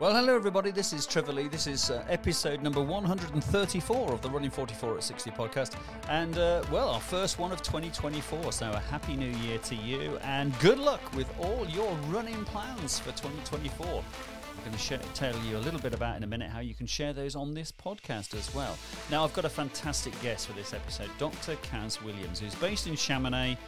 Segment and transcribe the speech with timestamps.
[0.00, 0.70] Well, hello everybody.
[0.70, 1.48] This is Trevor Lee.
[1.48, 5.76] This is uh, episode number 134 of the Running 44 at 60 podcast.
[6.08, 8.50] And, uh, well, our first one of 2024.
[8.50, 12.98] So, a happy new year to you and good luck with all your running plans
[12.98, 13.86] for 2024.
[13.86, 16.86] I'm going to tell you a little bit about in a minute how you can
[16.86, 18.78] share those on this podcast as well.
[19.10, 21.56] Now, I've got a fantastic guest for this episode, Dr.
[21.56, 23.58] Kaz Williams, who's based in Chamonix,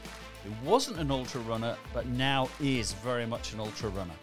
[0.45, 4.14] who wasn't an ultra runner, but now is very much an ultra runner.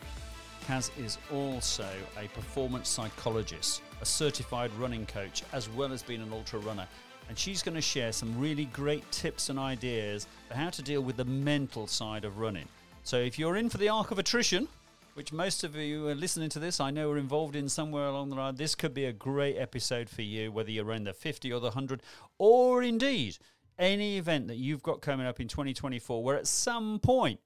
[0.70, 6.32] Kaz is also a performance psychologist, a certified running coach, as well as being an
[6.32, 6.88] ultra runner.
[7.28, 11.02] And she's going to share some really great tips and ideas for how to deal
[11.02, 12.68] with the mental side of running.
[13.02, 14.68] So if you're in for the arc of attrition,
[15.16, 18.30] which most of you are listening to this, I know are involved in somewhere along
[18.30, 21.52] the line, this could be a great episode for you, whether you're in the 50
[21.52, 22.04] or the 100,
[22.38, 23.40] or indeed
[23.80, 27.40] any event that you've got coming up in 2024 where at some point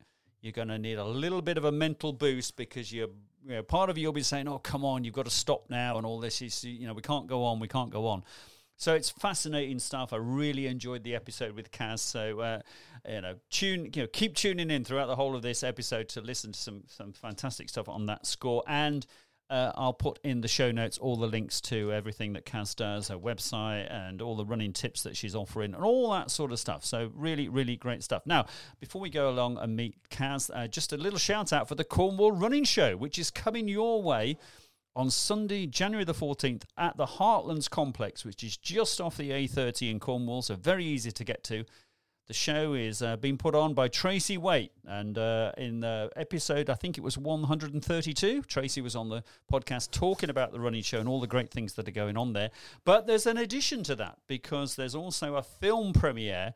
[0.43, 3.07] you're going to need a little bit of a mental boost because you're
[3.45, 5.69] you know, part of you will be saying, "Oh, come on, you've got to stop
[5.69, 8.23] now," and all this is you know we can't go on, we can't go on.
[8.77, 10.11] So it's fascinating stuff.
[10.11, 11.99] I really enjoyed the episode with Kaz.
[11.99, 12.59] So uh,
[13.07, 16.21] you know, tune, you know, keep tuning in throughout the whole of this episode to
[16.21, 19.05] listen to some some fantastic stuff on that score and
[19.49, 23.09] uh, I'll put in the show notes all the links to everything that Kaz does,
[23.09, 26.59] her website, and all the running tips that she's offering, and all that sort of
[26.59, 26.83] stuff.
[26.85, 28.23] So, really, really great stuff.
[28.25, 28.45] Now,
[28.79, 31.83] before we go along and meet Kaz, uh, just a little shout out for the
[31.83, 34.37] Cornwall Running Show, which is coming your way
[34.95, 39.89] on Sunday, January the 14th, at the Heartlands Complex, which is just off the A30
[39.91, 41.65] in Cornwall, so very easy to get to.
[42.27, 46.69] The show is uh, being put on by Tracy Waite, and uh, in the episode,
[46.69, 50.99] I think it was 132, Tracy was on the podcast talking about the running show
[50.99, 52.51] and all the great things that are going on there.
[52.85, 56.53] But there's an addition to that because there's also a film premiere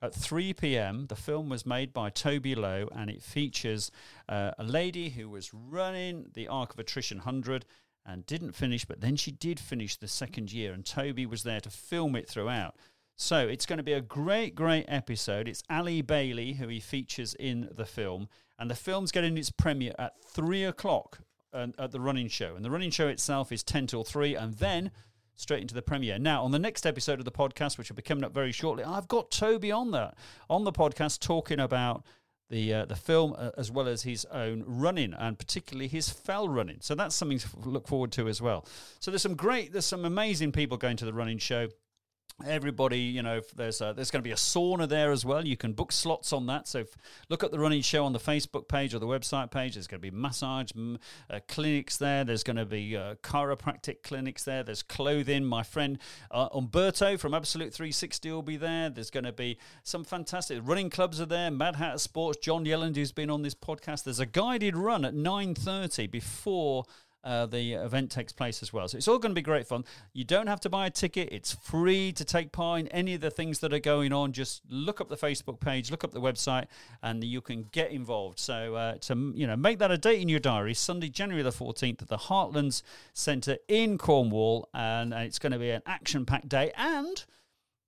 [0.00, 1.06] at 3 p.m.
[1.08, 3.90] The film was made by Toby Lowe and it features
[4.26, 7.66] uh, a lady who was running the Arc of Attrition 100
[8.06, 11.60] and didn't finish, but then she did finish the second year, and Toby was there
[11.60, 12.74] to film it throughout.
[13.22, 15.46] So it's going to be a great, great episode.
[15.46, 19.92] It's Ali Bailey who he features in the film, and the film's getting its premiere
[19.98, 21.18] at three o'clock
[21.52, 22.56] at the running show.
[22.56, 24.90] And the running show itself is ten till three, and then
[25.36, 26.18] straight into the premiere.
[26.18, 28.84] Now, on the next episode of the podcast, which will be coming up very shortly,
[28.84, 30.16] I've got Toby on that
[30.48, 32.06] on the podcast talking about
[32.48, 36.48] the uh, the film uh, as well as his own running and particularly his fell
[36.48, 36.78] running.
[36.80, 38.66] So that's something to look forward to as well.
[38.98, 41.68] So there's some great, there's some amazing people going to the running show
[42.46, 45.46] everybody you know there's a, there's going to be a sauna there as well.
[45.46, 46.68] You can book slots on that.
[46.68, 46.84] So
[47.28, 49.74] look at the running show on the facebook page or the website page.
[49.74, 50.70] There's going to be massage
[51.28, 52.24] uh, clinics there.
[52.24, 54.62] There's going to be uh, chiropractic clinics there.
[54.62, 55.44] There's clothing.
[55.44, 55.98] My friend
[56.30, 58.90] uh, umberto from absolute 360 will be there.
[58.90, 61.50] There's going to be some fantastic running clubs are there.
[61.50, 64.04] Mad hatter sports john yelland who's been on this podcast.
[64.04, 66.84] There's a guided run at 9.30 before
[67.24, 68.88] uh, the event takes place as well.
[68.88, 69.84] So it's all going to be great fun.
[70.12, 71.28] You don't have to buy a ticket.
[71.32, 74.32] It's free to take part in any of the things that are going on.
[74.32, 76.66] Just look up the Facebook page, look up the website,
[77.02, 78.38] and you can get involved.
[78.38, 80.74] So uh, to you know, make that a date in your diary.
[80.74, 82.82] Sunday, January the fourteenth, at the Heartlands
[83.12, 87.24] Centre in Cornwall, and, and it's going to be an action-packed day and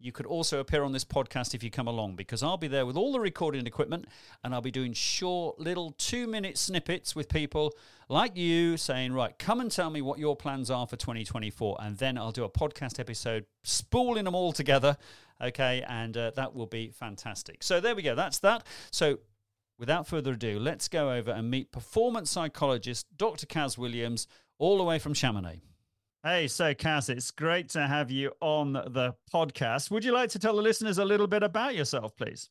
[0.02, 2.84] you could also appear on this podcast if you come along because I'll be there
[2.84, 4.06] with all the recording equipment
[4.42, 7.74] and I'll be doing short little two minute snippets with people
[8.08, 11.78] like you saying, right, come and tell me what your plans are for 2024.
[11.80, 14.96] And then I'll do a podcast episode spooling them all together.
[15.40, 15.84] Okay.
[15.88, 17.62] And uh, that will be fantastic.
[17.62, 18.14] So there we go.
[18.14, 18.66] That's that.
[18.90, 19.20] So
[19.78, 23.46] without further ado, let's go over and meet performance psychologist Dr.
[23.46, 24.26] Kaz Williams
[24.58, 25.60] all the way from Chamonix.
[26.24, 29.90] Hey, so Kaz, it's great to have you on the podcast.
[29.90, 32.48] Would you like to tell the listeners a little bit about yourself, please?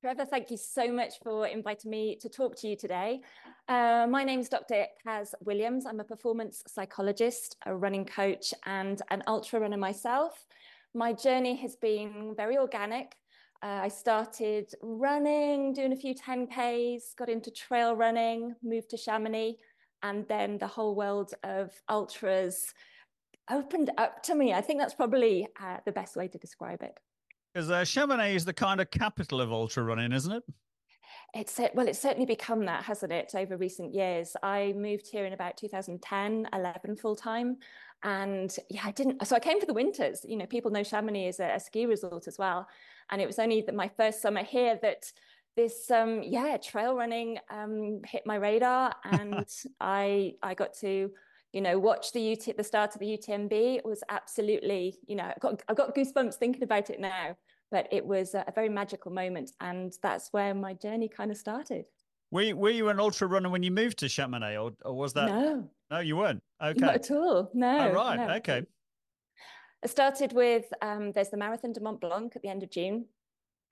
[0.00, 3.20] Trevor, thank you so much for inviting me to talk to you today.
[3.68, 4.86] Uh, my name is Dr.
[5.06, 5.84] Kaz Williams.
[5.84, 10.46] I'm a performance psychologist, a running coach, and an ultra runner myself.
[10.94, 13.16] My journey has been very organic.
[13.62, 19.58] Uh, I started running, doing a few 10Ks, got into trail running, moved to Chamonix,
[20.02, 22.72] and then the whole world of ultras
[23.50, 24.52] opened up to me.
[24.52, 26.98] I think that's probably uh, the best way to describe it.
[27.52, 30.42] Because uh, Chamonix is the kind of capital of ultra running, isn't it?
[31.34, 34.36] It's well, it's certainly become that, hasn't it, over recent years?
[34.42, 37.56] I moved here in about 2010, 11 full time,
[38.04, 39.26] and yeah, I didn't.
[39.26, 40.24] So I came for the winters.
[40.28, 42.68] You know, people know Chamonix is a, a ski resort as well,
[43.10, 45.10] and it was only that my first summer here that
[45.56, 49.46] this um yeah trail running um hit my radar and
[49.80, 51.10] i i got to
[51.54, 53.76] you know, watch the UT the start of the UTMB.
[53.76, 57.36] It was absolutely, you know, I've got, I've got goosebumps thinking about it now,
[57.70, 59.52] but it was a, a very magical moment.
[59.60, 61.84] And that's where my journey kind of started.
[62.32, 65.12] Were you, were you an ultra runner when you moved to Chamonix or, or was
[65.12, 65.26] that?
[65.26, 66.42] No, No, you weren't.
[66.60, 66.80] Okay.
[66.80, 67.50] Not at all.
[67.54, 67.88] No.
[67.88, 68.16] Oh, right.
[68.16, 68.34] No.
[68.34, 68.64] Okay.
[69.84, 73.04] I started with um, there's the Marathon de Mont Blanc at the end of June.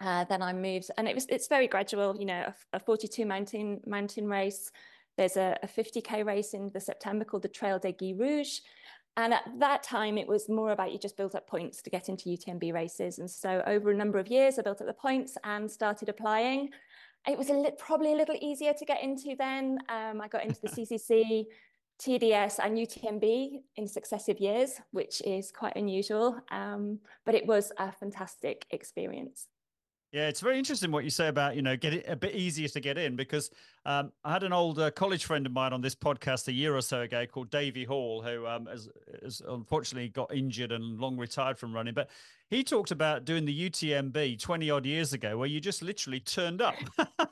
[0.01, 2.17] Uh, then I moved, and it was it's very gradual.
[2.19, 4.71] You know, a, a 42 mountain mountain race.
[5.17, 8.63] There's a, a 50k race in the September called the Trail des Aiguilles Rouges,
[9.17, 12.09] and at that time, it was more about you just built up points to get
[12.09, 13.19] into UTMB races.
[13.19, 16.71] And so over a number of years, I built up the points and started applying.
[17.29, 19.79] It was a li- probably a little easier to get into then.
[19.91, 21.45] Um, I got into the CCC,
[22.01, 26.41] TDS, and UTMB in successive years, which is quite unusual.
[26.51, 29.47] Um, but it was a fantastic experience.
[30.13, 32.69] Yeah, it's very interesting what you say about you know get it a bit easier
[32.69, 33.51] to get in because
[33.85, 36.77] um, I had an old uh, college friend of mine on this podcast a year
[36.77, 38.89] or so ago called Davey Hall, who um, has,
[39.23, 41.95] has, unfortunately got injured and long retired from running.
[41.95, 42.09] But
[42.53, 46.61] he talked about doing the UTMB 20 odd years ago, where you just literally turned
[46.61, 46.75] up,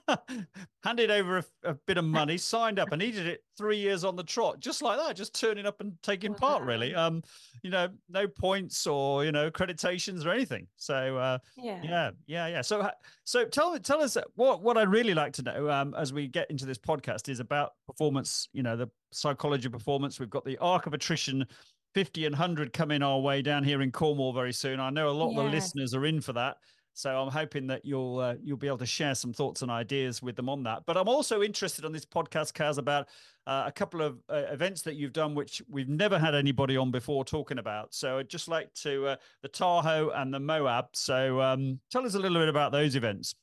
[0.83, 4.03] handed over a, a, bit of money, signed up, and he did it three years
[4.03, 6.39] on the trot, just like that, just turning up and taking wow.
[6.39, 6.63] part.
[6.65, 7.23] Really, um,
[7.63, 10.67] you know, no points or you know accreditations or anything.
[10.77, 12.63] So uh, yeah, yeah, yeah, yeah.
[12.63, 12.91] So
[13.25, 16.40] so tell tell us what what I'd really like to know um, as we get
[16.49, 18.49] into this podcast is about performance.
[18.53, 20.21] You know, the psychology of performance.
[20.21, 21.47] We've got the arc of attrition
[21.95, 24.81] 50 and 100 coming our way down here in Cornwall very soon.
[24.81, 26.57] I know a lot of the listeners are in for that.
[26.93, 30.23] So I'm hoping that you'll uh, you'll be able to share some thoughts and ideas
[30.23, 30.83] with them on that.
[30.87, 33.09] But I'm also interested on this podcast, Kaz, about
[33.47, 36.91] uh, a couple of uh, events that you've done which we've never had anybody on
[36.91, 37.95] before talking about.
[37.95, 40.87] So I'd just like to uh, the Tahoe and the Moab.
[40.93, 43.35] So um, tell us a little bit about those events.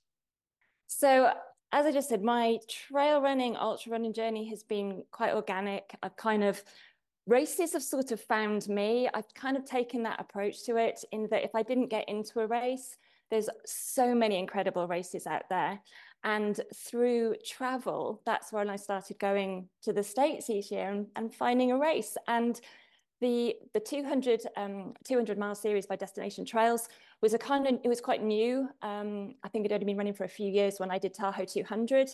[0.87, 1.31] So
[1.71, 5.95] as I just said, my trail running, ultra running journey has been quite organic.
[6.01, 6.63] I've kind of
[7.25, 9.09] races have sort of found me.
[9.13, 12.39] I've kind of taken that approach to it in that if I didn't get into
[12.39, 12.97] a race,
[13.29, 15.79] there's so many incredible races out there.
[16.23, 21.33] And through travel, that's when I started going to the States each year and, and
[21.33, 22.15] finding a race.
[22.27, 22.59] And
[23.19, 26.87] the the 200 um, 200 mile series by Destination Trails
[27.21, 28.69] was a kind of it was quite new.
[28.81, 31.13] Um, I think it had only been running for a few years when I did
[31.13, 32.09] Tahoe 200,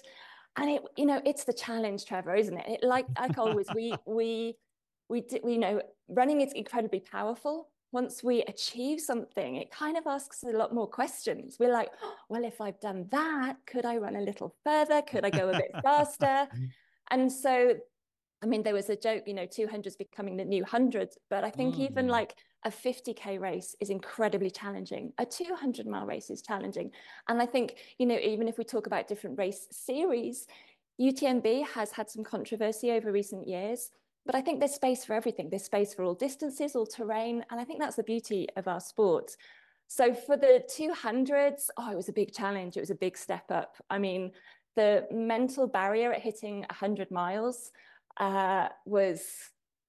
[0.58, 2.68] and it you know it's the challenge, Trevor, isn't it?
[2.68, 4.56] it like like always, we we
[5.10, 7.70] we, do, we know running is incredibly powerful.
[7.92, 11.58] Once we achieve something, it kind of asks a lot more questions.
[11.60, 15.02] We're like, oh, well, if I've done that, could I run a little further?
[15.04, 16.48] Could I go a bit faster?
[17.12, 17.76] And so,
[18.44, 21.50] I mean, there was a joke, you know, 200s becoming the new hundreds, but I
[21.50, 21.90] think mm.
[21.90, 22.36] even like
[22.66, 25.14] a 50k race is incredibly challenging.
[25.18, 26.92] A 200 mile race is challenging.
[27.30, 30.46] And I think, you know, even if we talk about different race series,
[31.02, 33.92] UTMB has had some controversy over recent years.
[34.26, 35.50] But I think there's space for everything.
[35.50, 37.46] There's space for all distances, all terrain.
[37.50, 39.36] And I think that's the beauty of our sport.
[39.88, 42.76] So for the 200s, oh, it was a big challenge.
[42.76, 43.76] It was a big step up.
[43.90, 44.32] I mean,
[44.76, 47.72] the mental barrier at hitting 100 miles
[48.18, 49.24] uh, was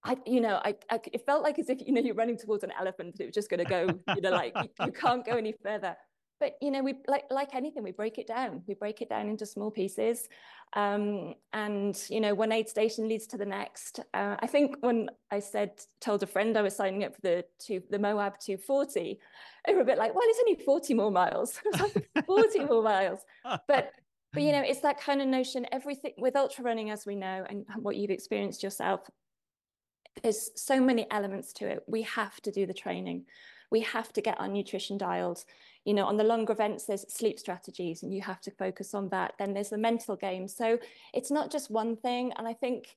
[0.05, 2.63] I, you know, I, I, it felt like as if, you know, you're running towards
[2.63, 5.37] an elephant it was just going to go, you know, like you, you, can't go
[5.37, 5.97] any further.
[6.41, 8.63] But, you know, we like, like anything, we break it down.
[8.67, 10.29] We break it down into small pieces.
[10.75, 14.01] Um, and, you know, one aid station leads to the next.
[14.13, 15.71] Uh, I think when I said,
[16.03, 19.19] told a friend I was signing up for the two, the Moab 240,
[19.67, 21.61] they were a bit like, well, it's only 40 more miles.
[22.27, 23.21] 40 more miles.
[23.69, 23.93] But,
[24.35, 24.69] but, you know, mm.
[24.69, 28.11] it's that kind of notion, everything with ultra running, as we know, and what you've
[28.11, 29.09] experienced yourself,
[30.23, 31.85] there's so many elements to it.
[31.87, 33.25] We have to do the training.
[33.71, 35.45] We have to get our nutrition dialed
[35.85, 39.09] you know, on the longer events, there's sleep strategies and you have to focus on
[39.11, 39.35] that.
[39.39, 40.49] Then there's the mental game.
[40.49, 40.79] So
[41.13, 42.33] it's not just one thing.
[42.37, 42.97] And I think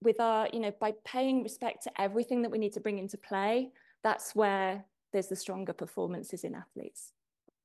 [0.00, 3.18] with our, you know, by paying respect to everything that we need to bring into
[3.18, 3.72] play,
[4.02, 7.12] that's where there's the stronger performances in athletes.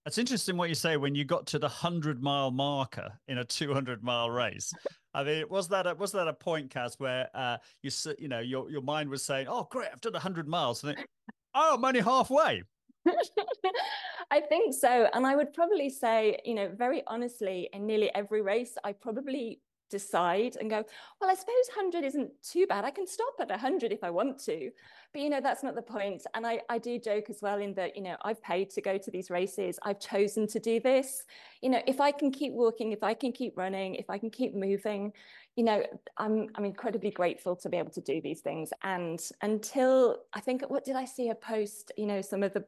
[0.06, 3.46] That's interesting what you say when you got to the hundred mile marker in a
[3.46, 4.74] 200 mile race.
[5.14, 8.40] I mean, was that a, was that a point, Kaz, where uh, you you know
[8.40, 11.06] your your mind was saying, "Oh, great, I've done hundred miles," and then,
[11.56, 12.64] "Oh, I'm only halfway."
[14.32, 15.08] I think so.
[15.14, 19.60] And I would probably say, you know, very honestly, in nearly every race, I probably
[19.94, 20.84] decide and go,
[21.22, 22.84] well, I suppose 100 isn't too bad.
[22.84, 24.72] I can stop at 100 if I want to.
[25.14, 26.24] But, you know, that's not the point.
[26.34, 28.98] And I, I do joke as well in that, you know, I've paid to go
[28.98, 29.80] to these races.
[29.84, 31.26] I've chosen to do this.
[31.62, 34.32] You know, if I can keep walking, if I can keep running, if I can
[34.32, 35.14] keep moving,
[35.56, 35.84] you know,
[36.18, 38.74] I'm, I'm incredibly grateful to be able to do these things.
[38.82, 42.66] And until I think, what did I see a post, you know, some of the,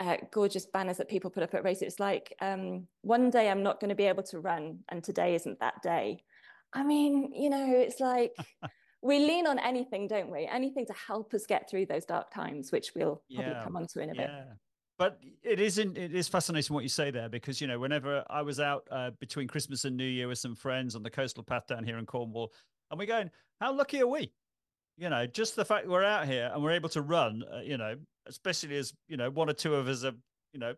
[0.00, 1.82] uh, gorgeous banners that people put up at races.
[1.82, 5.34] It's like, um, one day I'm not going to be able to run, and today
[5.34, 6.24] isn't that day.
[6.72, 8.34] I mean, you know, it's like
[9.02, 10.46] we lean on anything, don't we?
[10.46, 13.64] Anything to help us get through those dark times, which we'll probably yeah.
[13.64, 14.26] come on to in a yeah.
[14.26, 14.34] bit.
[14.98, 15.96] But it isn't.
[15.96, 19.12] It is fascinating what you say there because you know, whenever I was out uh,
[19.18, 22.04] between Christmas and New Year with some friends on the coastal path down here in
[22.04, 22.52] Cornwall,
[22.90, 23.30] and we're going,
[23.62, 24.30] how lucky are we?
[24.98, 27.42] You know, just the fact we're out here and we're able to run.
[27.50, 27.96] Uh, you know,
[28.26, 30.12] especially as you know, one or two of us are
[30.52, 30.74] you know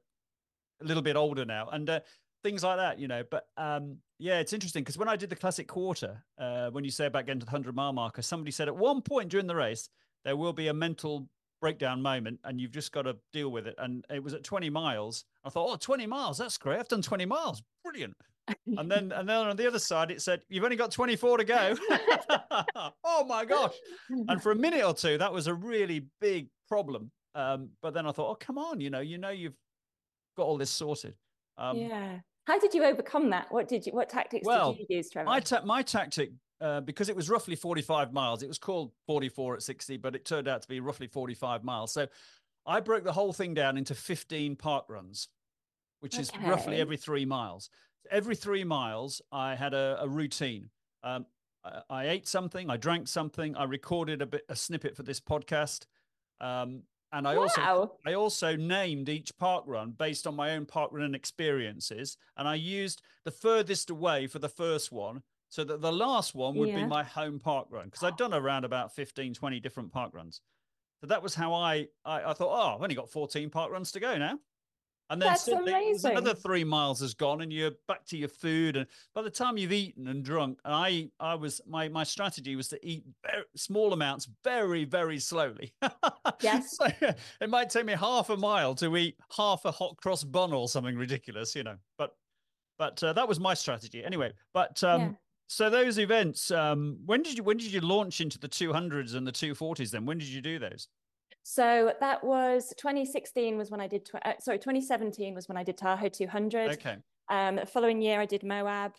[0.81, 2.01] a little bit older now, and uh,
[2.43, 2.99] things like that.
[2.99, 6.71] You know, but um, yeah, it's interesting because when I did the classic quarter, uh,
[6.71, 9.31] when you say about getting to the hundred mile marker, somebody said at one point
[9.31, 9.89] during the race
[10.25, 11.29] there will be a mental
[11.61, 13.75] breakdown moment and you've just got to deal with it.
[13.79, 15.25] And it was at 20 miles.
[15.45, 16.79] I thought, oh, 20 miles, that's great.
[16.79, 17.63] I've done 20 miles.
[17.85, 18.15] Brilliant.
[18.67, 21.45] and then and then on the other side it said, You've only got 24 to
[21.45, 21.77] go.
[23.05, 23.75] oh my gosh.
[24.11, 27.11] And for a minute or two, that was a really big problem.
[27.35, 29.57] Um, but then I thought, oh come on, you know, you know you've
[30.37, 31.15] got all this sorted.
[31.57, 32.19] Um, yeah.
[32.47, 33.47] How did you overcome that?
[33.51, 35.27] What did you what tactics well, did you use, Trevor?
[35.27, 36.31] My ta- my tactic
[36.63, 38.43] uh, because it was roughly 45 miles.
[38.43, 41.93] It was called 44 at 60, but it turned out to be roughly 45 miles.
[41.93, 42.07] So
[42.65, 45.29] I broke the whole thing down into 15 park runs,
[46.01, 46.23] which okay.
[46.23, 47.69] is roughly every three miles.
[48.11, 50.71] Every three miles, I had a, a routine.
[51.03, 51.27] Um,
[51.65, 55.21] I, I, ate something, I drank something, I recorded a bit a snippet for this
[55.21, 55.87] podcast.
[56.41, 56.83] Um,
[57.13, 57.43] and I wow.
[57.43, 62.17] also I also named each park run based on my own park run experiences.
[62.37, 66.55] And I used the furthest away for the first one so that the last one
[66.57, 66.77] would yeah.
[66.77, 70.41] be my home park run because I'd done around about 15, 20 different park runs.
[71.03, 73.93] So that was how I, I, I thought, oh, I've only got 14 park runs
[73.93, 74.39] to go now.
[75.13, 76.13] And then That's amazing.
[76.13, 78.79] another three miles has gone, and you're back to your food.
[78.79, 82.57] And by the time you've eaten and drunk, and I, I was my my strategy
[82.57, 85.75] was to eat very, small amounts, very very slowly.
[86.41, 86.77] Yes.
[86.77, 86.87] so
[87.41, 90.67] it might take me half a mile to eat half a hot cross bun or
[90.67, 91.77] something ridiculous, you know.
[91.99, 92.17] But
[92.79, 94.33] but uh, that was my strategy anyway.
[94.55, 95.11] But um, yeah.
[95.49, 99.27] So those events, um, when did you when did you launch into the 200s and
[99.27, 99.91] the 240s?
[99.91, 100.89] Then when did you do those?
[101.43, 104.07] So that was 2016 was when I did.
[104.07, 106.73] Tw- uh, sorry, 2017 was when I did Tahoe 200.
[106.73, 106.97] Okay.
[107.29, 108.93] Um, the following year I did Moab.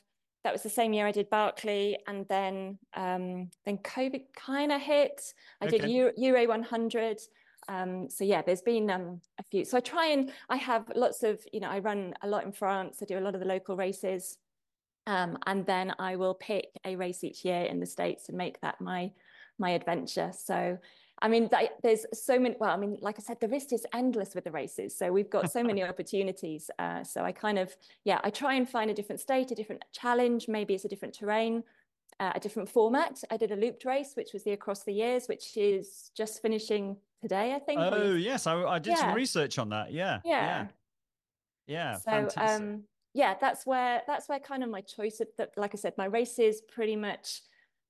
[0.43, 4.81] That was the same year I did Barkley, and then um, then COVID kind of
[4.81, 5.33] hit.
[5.61, 5.77] I okay.
[5.77, 7.19] did Euro, Euro 100.
[7.69, 9.63] Um, so yeah, there's been um, a few.
[9.63, 12.51] So I try and I have lots of you know I run a lot in
[12.51, 12.99] France.
[13.01, 14.37] I do a lot of the local races.
[15.05, 18.59] Um, and then I will pick a race each year in the States and make
[18.61, 19.11] that my
[19.59, 20.31] my adventure.
[20.33, 20.77] So,
[21.23, 21.49] I mean,
[21.81, 22.55] there's so many.
[22.59, 24.95] Well, I mean, like I said, the list is endless with the races.
[24.95, 26.69] So we've got so many opportunities.
[26.77, 29.85] Uh, so I kind of, yeah, I try and find a different state, a different
[29.93, 30.49] challenge.
[30.49, 31.63] Maybe it's a different terrain,
[32.19, 33.23] uh, a different format.
[33.31, 36.97] I did a looped race, which was the Across the Years, which is just finishing
[37.21, 37.79] today, I think.
[37.79, 38.95] Oh yes, I, I did yeah.
[38.97, 39.93] some research on that.
[39.93, 40.67] Yeah, yeah,
[41.67, 41.97] yeah.
[42.05, 45.51] yeah so, um, yeah, that's where that's where kind of my choice of that.
[45.55, 47.43] Like I said, my races pretty much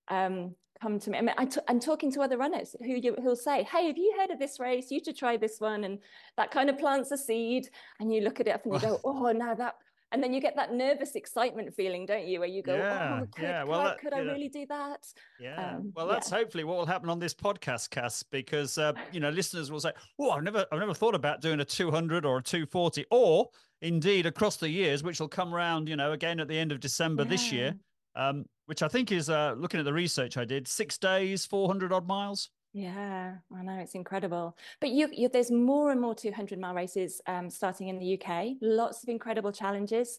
[0.07, 1.17] um, come to me.
[1.17, 3.97] I mean, I t- I'm talking to other runners who you, who'll say, "Hey, have
[3.97, 4.91] you heard of this race?
[4.91, 5.99] You should try this one." And
[6.37, 8.99] that kind of plants a seed, and you look at it up and you go,
[9.05, 9.75] "Oh, now that."
[10.11, 12.39] And then you get that nervous excitement feeling, don't you?
[12.39, 13.63] Where you go, yeah, "Oh, could, yeah.
[13.63, 15.03] well, could, that, I, could I really do that?"
[15.39, 15.75] Yeah.
[15.75, 16.37] Um, well, that's yeah.
[16.37, 19.91] hopefully what will happen on this podcast, Kaz, because uh, you know listeners will say,
[20.19, 23.47] "Oh, I've never, I've never thought about doing a 200 or a 240," or
[23.81, 26.79] indeed across the years, which will come around, you know, again at the end of
[26.79, 27.29] December yeah.
[27.29, 27.75] this year,
[28.15, 31.91] um, which I think is uh, looking at the research I did, six days, 400
[31.91, 32.49] odd miles.
[32.73, 34.57] Yeah, I know it's incredible.
[34.81, 38.55] But you, you there's more and more 200 mile races um, starting in the UK.
[38.61, 40.17] Lots of incredible challenges.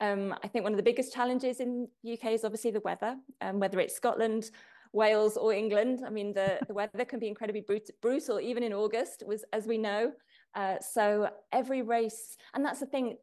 [0.00, 3.16] Um, I think one of the biggest challenges in the UK is obviously the weather,
[3.40, 4.50] um, whether it's Scotland,
[4.92, 6.02] Wales, or England.
[6.06, 9.66] I mean, the, the weather can be incredibly brut- brutal, even in August, was as
[9.66, 10.12] we know.
[10.54, 13.16] Uh, so every race, and that's the thing,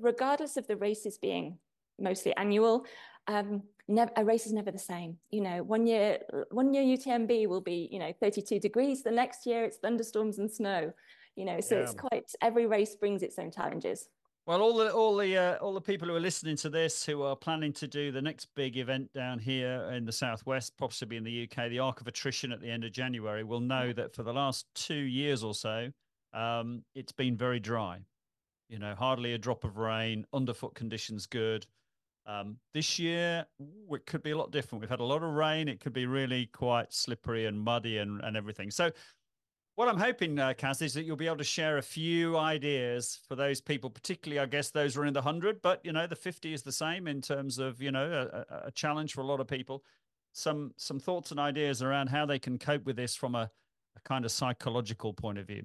[0.00, 1.58] regardless of the races being
[1.98, 2.86] mostly annual,
[3.28, 5.18] um, never, a race is never the same.
[5.30, 6.18] You know, one year,
[6.50, 9.02] one year UTMB will be, you know, 32 degrees.
[9.02, 10.92] The next year it's thunderstorms and snow.
[11.36, 11.82] You know, so yeah.
[11.82, 14.08] it's quite every race brings its own challenges.
[14.44, 17.22] Well, all the all the uh, all the people who are listening to this, who
[17.22, 21.22] are planning to do the next big event down here in the southwest, possibly in
[21.22, 24.22] the UK, the Arc of Attrition at the end of January, will know that for
[24.22, 25.90] the last two years or so,
[26.32, 28.00] um, it's been very dry.
[28.70, 31.66] You know, hardly a drop of rain, underfoot conditions good.
[32.28, 33.46] Um, this year,
[33.90, 34.82] it could be a lot different.
[34.82, 35.66] We've had a lot of rain.
[35.66, 38.70] It could be really quite slippery and muddy and, and everything.
[38.70, 38.90] So,
[39.76, 43.20] what I'm hoping, uh, Kaz, is that you'll be able to share a few ideas
[43.28, 45.62] for those people, particularly, I guess, those are in the 100.
[45.62, 48.70] But, you know, the 50 is the same in terms of, you know, a, a
[48.72, 49.82] challenge for a lot of people.
[50.32, 53.50] Some some thoughts and ideas around how they can cope with this from a,
[53.96, 55.62] a kind of psychological point of view.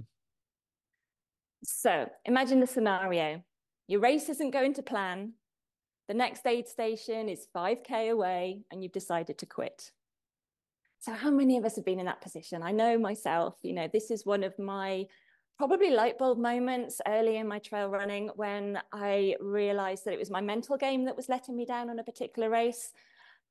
[1.64, 3.44] So imagine the scenario.
[3.88, 5.34] Your race isn't going to plan.
[6.08, 9.92] The next aid station is 5K away and you've decided to quit.
[11.00, 12.64] So how many of us have been in that position?
[12.64, 15.06] I know myself, you know, this is one of my
[15.58, 20.32] probably light bulb moments early in my trail running when I realized that it was
[20.32, 22.92] my mental game that was letting me down on a particular race.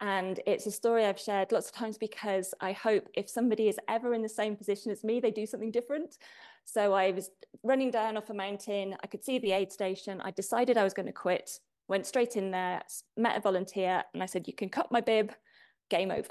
[0.01, 3.79] And it's a story I've shared lots of times because I hope if somebody is
[3.89, 6.19] ever in the same position as me, they do something different.
[6.65, 7.31] So I was
[7.63, 8.97] running down off a mountain.
[9.03, 10.21] I could see the aid station.
[10.21, 12.83] I decided I was going to quit, went straight in there,
[13.17, 15.33] met a volunteer, and I said, You can cut my bib,
[15.91, 16.29] game over.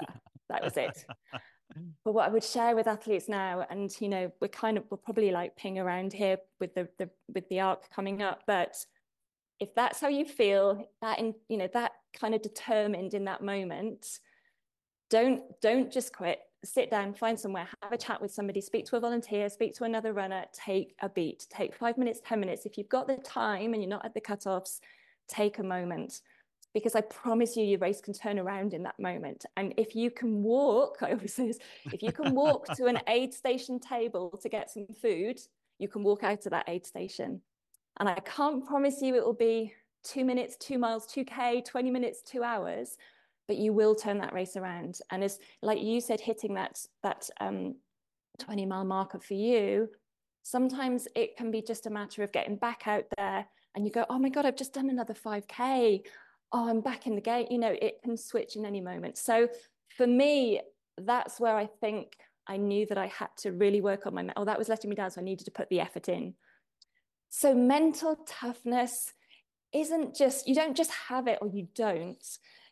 [0.48, 1.04] That was it.
[2.04, 4.96] but what I would share with athletes now, and you know, we're kind of we're
[4.96, 8.76] probably like ping around here with the, the with the arc coming up, but
[9.60, 13.42] if that's how you feel, that in you know that kind of determined in that
[13.42, 14.18] moment,
[15.10, 16.40] don't don't just quit.
[16.64, 19.84] Sit down, find somewhere, have a chat with somebody, speak to a volunteer, speak to
[19.84, 22.66] another runner, take a beat, take five minutes, 10 minutes.
[22.66, 24.78] If you've got the time and you're not at the cutoffs,
[25.32, 26.20] take a moment
[26.74, 29.44] because I promise you, your race can turn around in that moment.
[29.56, 31.58] And if you can walk, I always say this,
[31.92, 35.38] if you can walk to an aid station table to get some food,
[35.78, 37.40] you can walk out to that aid station.
[38.00, 42.22] And I can't promise you it will be two minutes, two miles, 2K, 20 minutes,
[42.22, 42.96] two hours,
[43.48, 44.98] but you will turn that race around.
[45.10, 47.76] And as like you said, hitting that that um,
[48.38, 49.88] 20 mile marker for you,
[50.42, 54.04] sometimes it can be just a matter of getting back out there and you go,
[54.10, 56.02] oh my God, I've just done another 5K
[56.52, 57.46] oh, I'm back in the game.
[57.50, 59.18] You know, it can switch in any moment.
[59.18, 59.48] So
[59.96, 60.60] for me,
[60.98, 62.12] that's where I think
[62.46, 64.96] I knew that I had to really work on my, oh, that was letting me
[64.96, 65.10] down.
[65.10, 66.34] So I needed to put the effort in.
[67.30, 69.12] So mental toughness
[69.72, 72.22] isn't just, you don't just have it or you don't.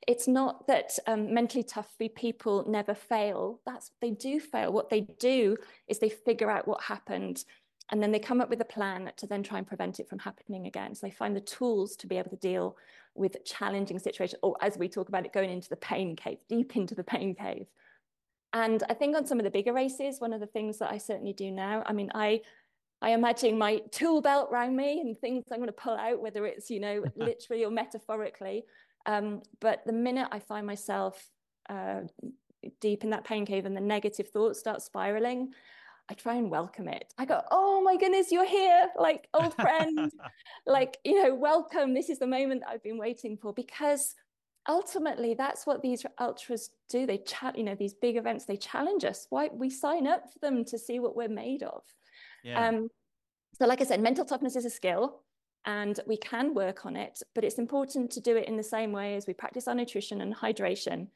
[0.07, 3.61] It's not that um, mentally tough people never fail.
[3.65, 4.73] That's, they do fail.
[4.73, 5.57] What they do
[5.89, 7.45] is they figure out what happened
[7.91, 10.21] and then they come up with a plan to then try and prevent it from
[10.21, 10.95] happening again.
[10.95, 12.77] So they find the tools to be able to deal
[13.15, 16.77] with challenging situations, or as we talk about it, going into the pain cave, deep
[16.77, 17.67] into the pain cave.
[18.53, 20.99] And I think on some of the bigger races, one of the things that I
[20.99, 22.43] certainly do now, I mean, I
[23.03, 26.45] I imagine my tool belt around me and things I'm going to pull out, whether
[26.45, 28.65] it's, you know, literally or metaphorically.
[29.07, 31.27] Um, but the minute I find myself
[31.71, 32.03] uh,
[32.81, 35.55] deep in that pain cave and the negative thoughts start spiraling,
[36.11, 37.15] I try and welcome it.
[37.19, 40.11] I go, oh my goodness, you're here, like old friend,
[40.67, 41.95] like, you know, welcome.
[41.95, 44.17] This is the moment I've been waiting for because
[44.69, 47.07] ultimately that's what these ultras do.
[47.07, 49.29] They chat, you know, these big events, they challenge us.
[49.31, 51.83] Why we sign up for them to see what we're made of.
[52.43, 52.67] Yeah.
[52.67, 52.89] Um,
[53.57, 55.21] so like I said, mental toughness is a skill
[55.65, 58.91] and we can work on it, but it's important to do it in the same
[58.91, 61.07] way as we practice our nutrition and hydration.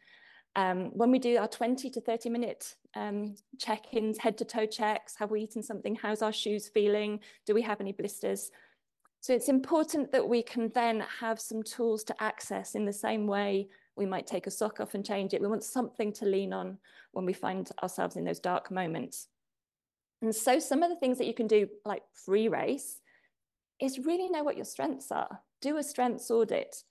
[0.56, 5.16] Um, when we do our 20 to 30 minute um, check-ins, head to toe checks,
[5.16, 8.50] have we eaten something, how's our shoes feeling, do we have any blisters?
[9.20, 13.26] So it's important that we can then have some tools to access in the same
[13.26, 15.40] way we might take a sock off and change it.
[15.40, 16.78] We want something to lean on
[17.12, 19.28] when we find ourselves in those dark moments.
[20.20, 23.00] And so some of the things that you can do like pre-race
[23.80, 25.40] is really know what your strengths are.
[25.60, 26.82] Do a strengths audit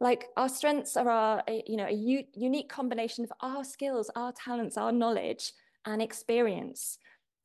[0.00, 4.32] like our strengths are our you know a u- unique combination of our skills our
[4.32, 5.52] talents our knowledge
[5.86, 6.98] and experience.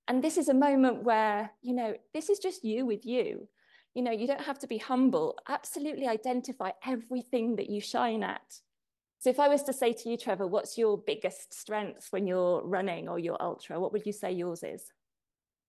[0.08, 3.48] And this is a moment where you know this is just you with you.
[3.94, 5.38] You know you don't have to be humble.
[5.48, 8.60] Absolutely identify everything that you shine at.
[9.20, 12.62] So if i was to say to you trevor what's your biggest strength when you're
[12.66, 13.80] running or you're ultra?
[13.80, 14.84] What would you say yours is?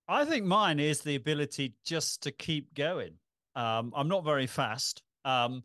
[0.09, 3.15] I think mine is the ability just to keep going.
[3.55, 5.03] Um, i'm not very fast.
[5.25, 5.63] Um,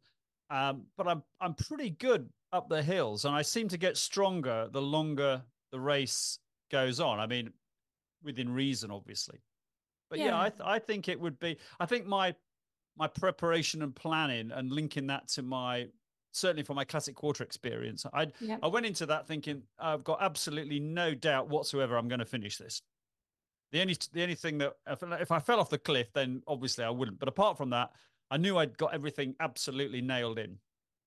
[0.50, 4.70] um, but I'm I'm pretty good up the hills, and I seem to get stronger
[4.72, 6.40] the longer the race
[6.72, 7.20] goes on.
[7.20, 7.52] I mean,
[8.24, 9.40] within reason, obviously.
[10.10, 11.58] But yeah, yeah I th- I think it would be.
[11.80, 12.36] I think my
[12.98, 15.88] my preparation and planning and linking that to my
[16.32, 18.60] certainly for my classic quarter experience, I yep.
[18.64, 22.58] I went into that thinking I've got absolutely no doubt whatsoever I'm going to finish
[22.58, 22.82] this.
[23.72, 26.86] The only the only thing that if, if I fell off the cliff, then obviously
[26.86, 27.20] I wouldn't.
[27.20, 27.92] But apart from that,
[28.30, 30.58] I knew I'd got everything absolutely nailed in.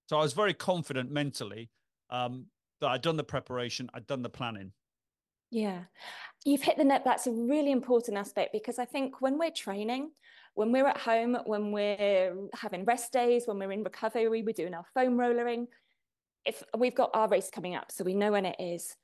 [0.08, 1.70] So I was very confident mentally
[2.10, 2.46] um,
[2.80, 4.72] that I'd done the preparation, I'd done the planning.
[5.50, 5.82] Yeah,
[6.44, 7.02] you've hit the net.
[7.04, 10.10] That's a really important aspect because I think when we're training,
[10.54, 14.74] when we're at home, when we're having rest days, when we're in recovery, we're doing
[14.74, 15.66] our foam rollering.
[16.44, 18.96] If we've got our race coming up, so we know when it is,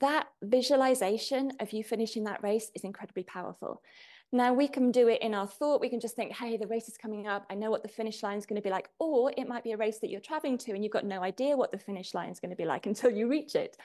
[0.00, 3.80] that visualization of you finishing that race is incredibly powerful.
[4.30, 5.80] Now we can do it in our thought.
[5.80, 7.46] We can just think, hey, the race is coming up.
[7.48, 8.90] I know what the finish line is going to be like.
[8.98, 11.56] Or it might be a race that you're traveling to and you've got no idea
[11.56, 13.78] what the finish line is going to be like until you reach it.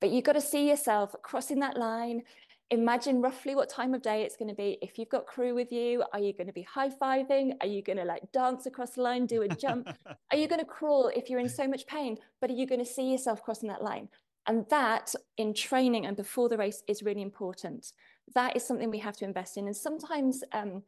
[0.00, 2.22] But you've got to see yourself crossing that line.
[2.70, 4.78] Imagine roughly what time of day it's going to be.
[4.80, 7.54] If you've got crew with you, are you going to be high fiving?
[7.60, 9.88] Are you going to like dance across the line, do a jump?
[10.30, 12.16] are you going to crawl if you're in so much pain?
[12.40, 14.08] But are you going to see yourself crossing that line?
[14.46, 17.92] And that in training and before the race is really important
[18.34, 19.66] that is something we have to invest in.
[19.66, 20.82] And sometimes um,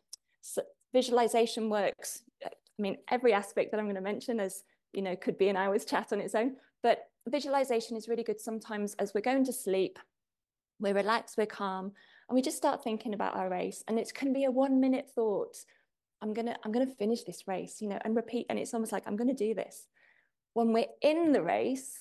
[0.93, 2.23] visualization works.
[2.45, 5.57] I mean, every aspect that I'm going to mention as you know could be an
[5.57, 6.57] hour's chat on its own.
[6.83, 9.99] But visualization is really good sometimes as we're going to sleep,
[10.81, 11.93] we're relaxed, we're calm,
[12.29, 13.85] and we just start thinking about our race.
[13.87, 15.57] And it can be a one minute thought.
[16.21, 18.47] I'm gonna, I'm gonna finish this race, you know, and repeat.
[18.49, 19.89] And it's almost like I'm gonna do this.
[20.55, 21.99] When we're in the race,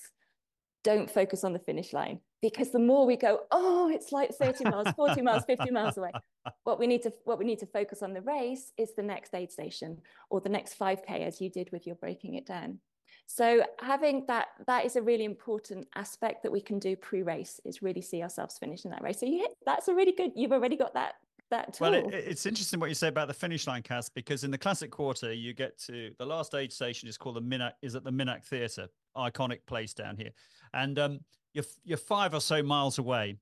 [0.84, 4.64] don't focus on the finish line because the more we go, oh, it's like 30
[4.64, 6.10] miles, 40 miles, 50 miles away.
[6.64, 9.32] What we need to what we need to focus on the race is the next
[9.32, 12.80] aid station or the next 5k as you did with your breaking it down.
[13.26, 17.80] So having that that is a really important aspect that we can do pre-race is
[17.80, 19.20] really see ourselves finishing that race.
[19.20, 21.14] So you hit that's a really good you've already got that
[21.50, 21.90] that tool.
[21.90, 24.58] Well, it, it's interesting what you say about the finish line, Kaz, because in the
[24.58, 28.02] classic quarter, you get to the last aid station is called the Minack, is at
[28.02, 30.30] the Minack Theatre, iconic place down here,
[30.74, 31.20] and um,
[31.54, 33.36] you're you're five or so miles away,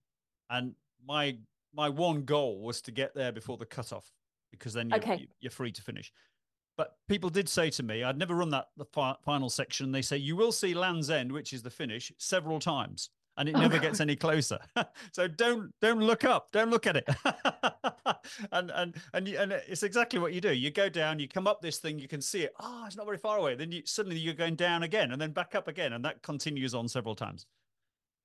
[0.48, 0.74] and
[1.06, 1.36] my
[1.74, 4.10] my one goal was to get there before the cutoff
[4.50, 5.28] because then you're, okay.
[5.40, 6.12] you're free to finish.
[6.76, 9.92] But people did say to me, I'd never run that the fi- final section.
[9.92, 13.54] They say you will see Land's End, which is the finish, several times, and it
[13.54, 14.58] oh, never gets any closer.
[15.12, 17.08] so don't don't look up, don't look at it.
[18.52, 20.52] and and and you, and it's exactly what you do.
[20.52, 22.54] You go down, you come up this thing, you can see it.
[22.60, 23.54] Oh, it's not very far away.
[23.54, 26.74] Then you suddenly you're going down again, and then back up again, and that continues
[26.74, 27.46] on several times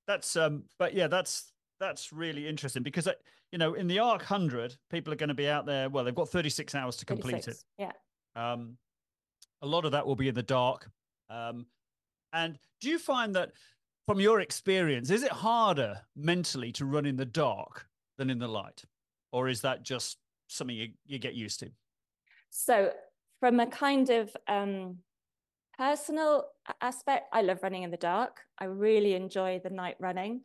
[0.08, 3.14] that's um but yeah that's that's really interesting because uh,
[3.52, 6.16] you know in the arc 100 people are going to be out there well they've
[6.16, 8.52] got 36 hours to complete 36, it yeah.
[8.52, 8.78] Um
[9.62, 10.90] a lot of that will be in the dark.
[11.30, 11.66] Um
[12.34, 13.52] and do you find that
[14.06, 17.88] from your experience is it harder mentally to run in the dark
[18.18, 18.84] than in the light?
[19.32, 21.72] Or is that just something you, you get used to?
[22.52, 22.92] So
[23.40, 24.98] from a kind of um
[25.78, 26.46] personal
[26.82, 28.42] aspect, I love running in the dark.
[28.60, 30.42] I really enjoy the night running.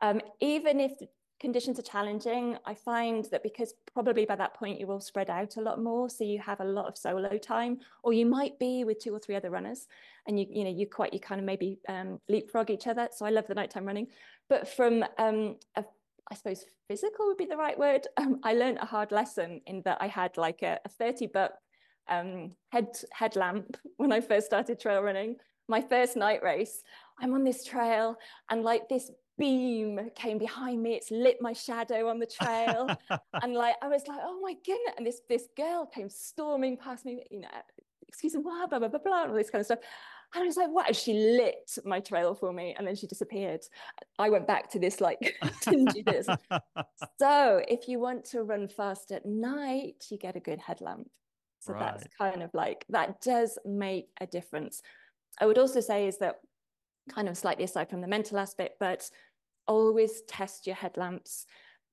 [0.00, 0.92] Um, even if
[1.40, 5.56] conditions are challenging, I find that because probably by that point you will spread out
[5.56, 8.84] a lot more, so you have a lot of solo time, or you might be
[8.84, 9.86] with two or three other runners,
[10.26, 13.08] and you you know you quite you kind of maybe um, leapfrog each other.
[13.12, 14.08] So I love the nighttime running,
[14.48, 15.84] but from um, a
[16.30, 18.06] I suppose physical would be the right word.
[18.18, 21.52] Um, I learned a hard lesson in that I had like a, a 30 buck
[22.08, 25.36] um, head headlamp when I first started trail running.
[25.68, 26.82] My first night race,
[27.20, 28.16] I'm on this trail
[28.50, 30.94] and like this beam came behind me.
[30.94, 32.88] It's lit my shadow on the trail.
[33.42, 34.94] and like, I was like, oh my goodness.
[34.96, 37.48] And this, this girl came storming past me, you know,
[38.06, 39.80] excuse me, blah, blah, blah, blah, blah, all this kind of stuff.
[40.34, 40.88] And I was like, what?
[40.88, 43.60] And She lit my trail for me and then she disappeared.
[44.18, 46.26] I went back to this like dinginess.
[47.18, 51.08] so if you want to run fast at night, you get a good headlamp.
[51.60, 51.80] So right.
[51.80, 54.82] that's kind of like, that does make a difference.
[55.38, 56.40] I would also say is that
[57.10, 59.08] kind of slightly aside from the mental aspect, but
[59.66, 61.46] always test your headlamps.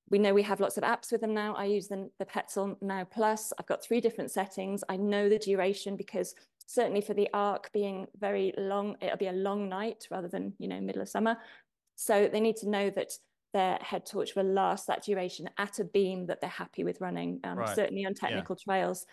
[0.10, 1.56] We know we have lots of apps with them now.
[1.56, 3.06] I use the, the Petzl NAO+.
[3.58, 4.84] I've got three different settings.
[4.90, 6.36] I know the duration because
[6.68, 10.68] certainly for the arc being very long, it'll be a long night rather than, you
[10.68, 11.38] know, middle of summer.
[11.96, 13.14] So they need to know that
[13.54, 17.40] their head torch will last that duration at a beam that they're happy with running,
[17.44, 17.76] um, right.
[17.76, 18.64] certainly on technical yeah.
[18.64, 19.06] trails.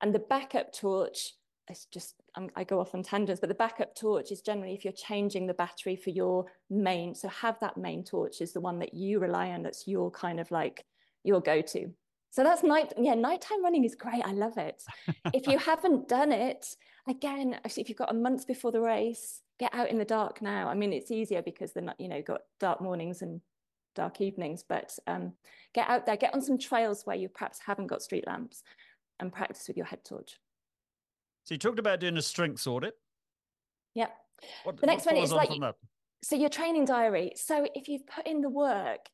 [0.00, 1.34] And the backup torch
[1.70, 4.84] is just, I'm, i go off on tangents, but the backup torch is generally if
[4.84, 7.14] you're changing the battery for your main.
[7.14, 9.62] So have that main torch is the one that you rely on.
[9.62, 10.84] That's your kind of like
[11.22, 11.90] your go-to.
[12.30, 12.92] So that's night.
[12.98, 14.24] Yeah, nighttime running is great.
[14.24, 14.82] I love it.
[15.32, 16.66] if you haven't done it,
[17.08, 20.68] again, if you've got a month before the race, get out in the dark now.
[20.68, 23.40] I mean, it's easier because they're not, you know, got dark mornings and
[23.94, 25.34] dark evenings, but um,
[25.74, 28.62] get out there, get on some trails where you perhaps haven't got street lamps
[29.20, 30.38] and practice with your head torch.
[31.44, 32.94] So you talked about doing a strengths audit.
[33.94, 34.08] Yeah.
[34.64, 35.50] What, the next one is like
[36.22, 37.32] so your training diary.
[37.36, 39.08] So if you've put in the work,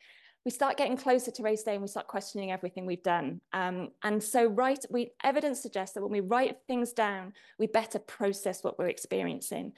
[0.44, 3.40] we start getting closer to race day and we start questioning everything we've done.
[3.52, 7.98] Um, and so right, we evidence suggests that when we write things down, we better
[7.98, 9.72] process what we're experiencing.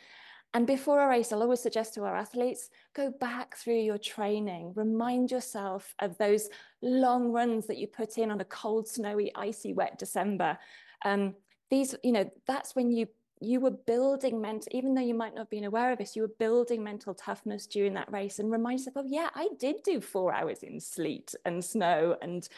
[0.55, 4.75] And before a race, I'll always suggest to our athletes, go back through your training.
[4.77, 6.51] Remind yourself of those
[6.83, 10.59] long runs that you put in on a cold, snowy, icy, wet December.
[11.07, 11.35] Um,
[11.73, 13.07] these, you know, that's when you
[13.41, 16.23] you were building mental, even though you might not have been aware of this, you
[16.23, 20.01] were building mental toughness during that race and remind yourself, oh yeah, I did do
[20.01, 22.49] four hours in sleet and snow and,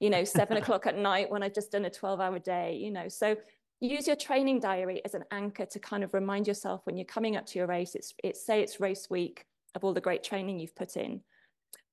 [0.00, 2.90] you know, seven o'clock at night when I've just done a 12 hour day, you
[2.90, 3.36] know, so
[3.78, 7.36] use your training diary as an anchor to kind of remind yourself when you're coming
[7.36, 9.44] up to your race, it's, it's say it's race week
[9.76, 11.20] of all the great training you've put in.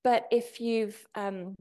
[0.04, 1.54] But if you've, um,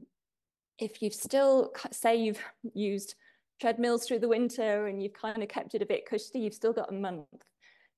[0.79, 2.41] if you've still, say you've
[2.73, 3.13] used
[3.59, 6.73] treadmills through the winter and you've kind of kept it a bit cushy, you've still
[6.73, 7.25] got a month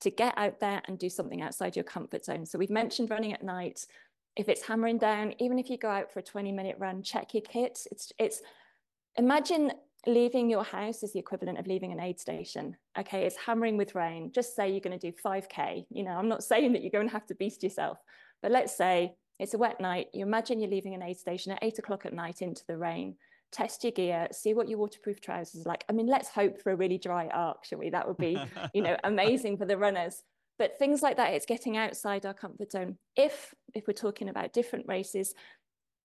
[0.00, 2.44] to get out there and do something outside your comfort zone.
[2.44, 3.86] So we've mentioned running at night.
[4.36, 7.34] If it's hammering down, even if you go out for a 20 minute run, check
[7.34, 7.86] your kit.
[7.90, 8.42] It's, it's
[9.16, 9.72] imagine
[10.06, 12.76] leaving your house is the equivalent of leaving an aid station.
[12.98, 14.32] Okay, it's hammering with rain.
[14.34, 15.86] Just say you're going to do 5K.
[15.90, 17.98] You know, I'm not saying that you're going to have to beast yourself,
[18.42, 20.08] but let's say it's a wet night.
[20.12, 23.16] You imagine you're leaving an aid station at eight o'clock at night into the rain.
[23.52, 25.84] Test your gear, see what your waterproof trousers are like.
[25.88, 27.90] I mean, let's hope for a really dry arc, shall we?
[27.90, 28.38] That would be,
[28.72, 30.22] you know, amazing for the runners.
[30.58, 32.96] But things like that, it's getting outside our comfort zone.
[33.16, 35.34] If if we're talking about different races,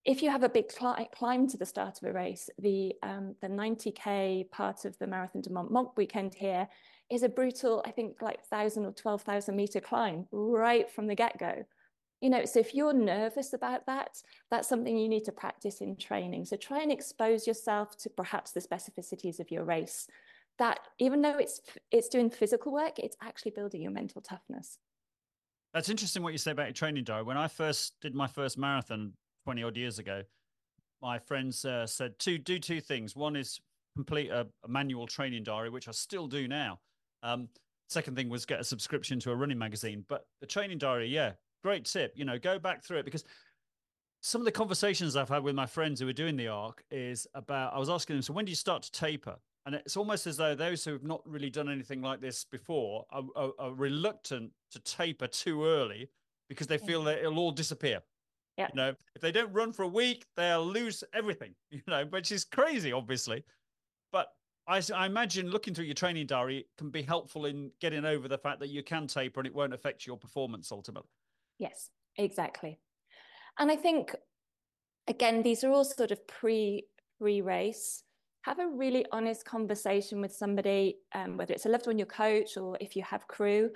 [0.04, 3.48] if you have a big climb to the start of a race, the um, the
[3.48, 6.68] 90k part of the Marathon de Mont Montmartre weekend here
[7.10, 11.14] is a brutal, I think, like thousand or twelve thousand meter climb right from the
[11.14, 11.64] get go.
[12.20, 15.96] You know, so if you're nervous about that, that's something you need to practice in
[15.96, 16.46] training.
[16.46, 20.08] So try and expose yourself to perhaps the specificities of your race.
[20.58, 21.60] That even though it's
[21.92, 24.78] it's doing physical work, it's actually building your mental toughness.
[25.72, 27.22] That's interesting what you say about your training diary.
[27.22, 29.12] When I first did my first marathon
[29.44, 30.22] 20 odd years ago,
[31.00, 33.14] my friends uh, said to do two things.
[33.14, 33.60] One is
[33.94, 36.80] complete a, a, manual training diary, which I still do now.
[37.22, 37.48] Um,
[37.88, 40.04] second thing was get a subscription to a running magazine.
[40.08, 42.12] But the training diary, yeah, great tip.
[42.16, 43.24] You know, go back through it because
[44.20, 47.26] some of the conversations I've had with my friends who are doing the arc is
[47.34, 47.74] about.
[47.74, 49.36] I was asking them, so when do you start to taper?
[49.66, 53.04] And it's almost as though those who have not really done anything like this before
[53.10, 56.08] are, are, are reluctant to taper too early
[56.48, 58.00] because they feel that it'll all disappear.
[58.56, 58.68] Yeah.
[58.72, 62.32] You know, if they don't run for a week, they'll lose everything, you know, which
[62.32, 63.44] is crazy, obviously.
[64.10, 64.28] But
[64.66, 68.38] I, I imagine looking through your training diary can be helpful in getting over the
[68.38, 71.10] fact that you can taper and it won't affect your performance ultimately.
[71.58, 72.78] Yes, exactly.
[73.58, 74.14] And I think,
[75.06, 76.84] again, these are all sort of pre
[77.18, 78.02] pre race.
[78.42, 82.56] Have a really honest conversation with somebody, um, whether it's a loved one, your coach,
[82.56, 83.70] or if you have crew.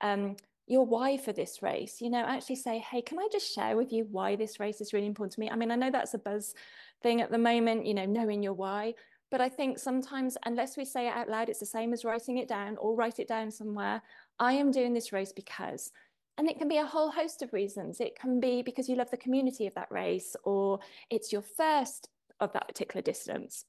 [0.00, 0.36] Um,
[0.70, 3.90] your why for this race you know actually say hey can i just share with
[3.90, 6.18] you why this race is really important to me i mean i know that's a
[6.18, 6.54] buzz
[7.02, 8.92] thing at the moment you know knowing your why
[9.30, 12.36] but i think sometimes unless we say it out loud it's the same as writing
[12.36, 14.02] it down or write it down somewhere
[14.38, 15.90] i am doing this race because
[16.38, 19.10] and it can be a whole host of reasons it can be because you love
[19.10, 20.78] the community of that race or
[21.10, 22.08] it's your first
[22.40, 23.64] of that particular distance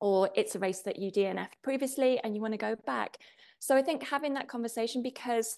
[0.00, 3.16] or it's a race that you DNF'd previously and you want to go back.
[3.58, 5.56] So I think having that conversation because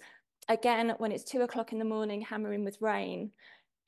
[0.49, 3.33] again, when it's two o'clock in the morning, hammering with rain,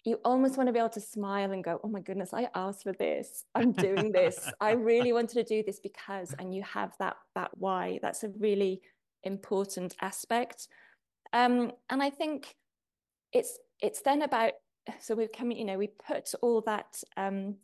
[0.05, 2.83] you almost want to be able to smile and go, oh my goodness, I asked
[2.83, 3.45] for this.
[3.55, 4.51] I'm doing this.
[4.61, 7.99] I really wanted to do this because, and you have that, that why.
[8.01, 8.81] That's a really
[9.25, 10.69] important aspect.
[11.33, 12.55] Um, and I think
[13.33, 14.53] it's, it's then about,
[15.01, 17.57] so we've come, you know, we put all that um,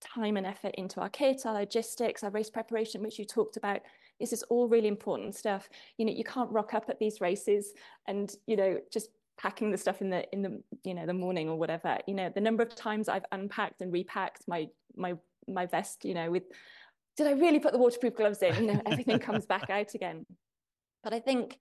[0.00, 3.80] time and effort into our kit, our logistics, our race preparation, which you talked about.
[4.18, 5.68] This is all really important stuff.
[5.98, 7.72] You know, you can't rock up at these races
[8.06, 9.08] and, you know, just
[9.38, 12.30] packing the stuff in the in the you know the morning or whatever you know
[12.34, 15.14] the number of times i've unpacked and repacked my my
[15.48, 16.44] my vest you know with
[17.16, 20.26] did i really put the waterproof gloves in you know everything comes back out again
[21.02, 21.58] but i think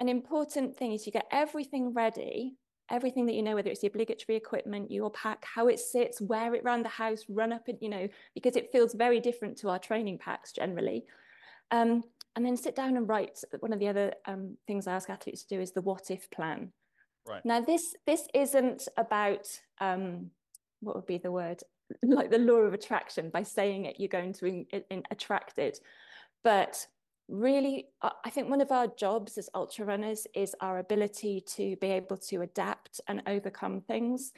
[0.00, 2.56] an important thing is you get everything ready
[2.90, 6.54] everything that you know, whether it's the obligatory equipment, your pack, how it sits, wear
[6.54, 9.68] it around the house, run up and, you know, because it feels very different to
[9.68, 11.04] our training packs generally.
[11.70, 12.02] Um,
[12.36, 13.40] and then sit down and write.
[13.60, 16.30] One of the other um, things I ask athletes to do is the what if
[16.30, 16.72] plan.
[17.28, 17.44] Right.
[17.44, 19.46] Now, this this isn't about
[19.80, 20.30] um,
[20.80, 21.62] what would be the word
[22.02, 23.30] like the law of attraction.
[23.30, 25.80] By saying it, you're going to in, in, attract it.
[26.44, 26.86] But
[27.30, 31.88] really, I think one of our jobs as ultra runners is our ability to be
[31.88, 34.32] able to adapt and overcome things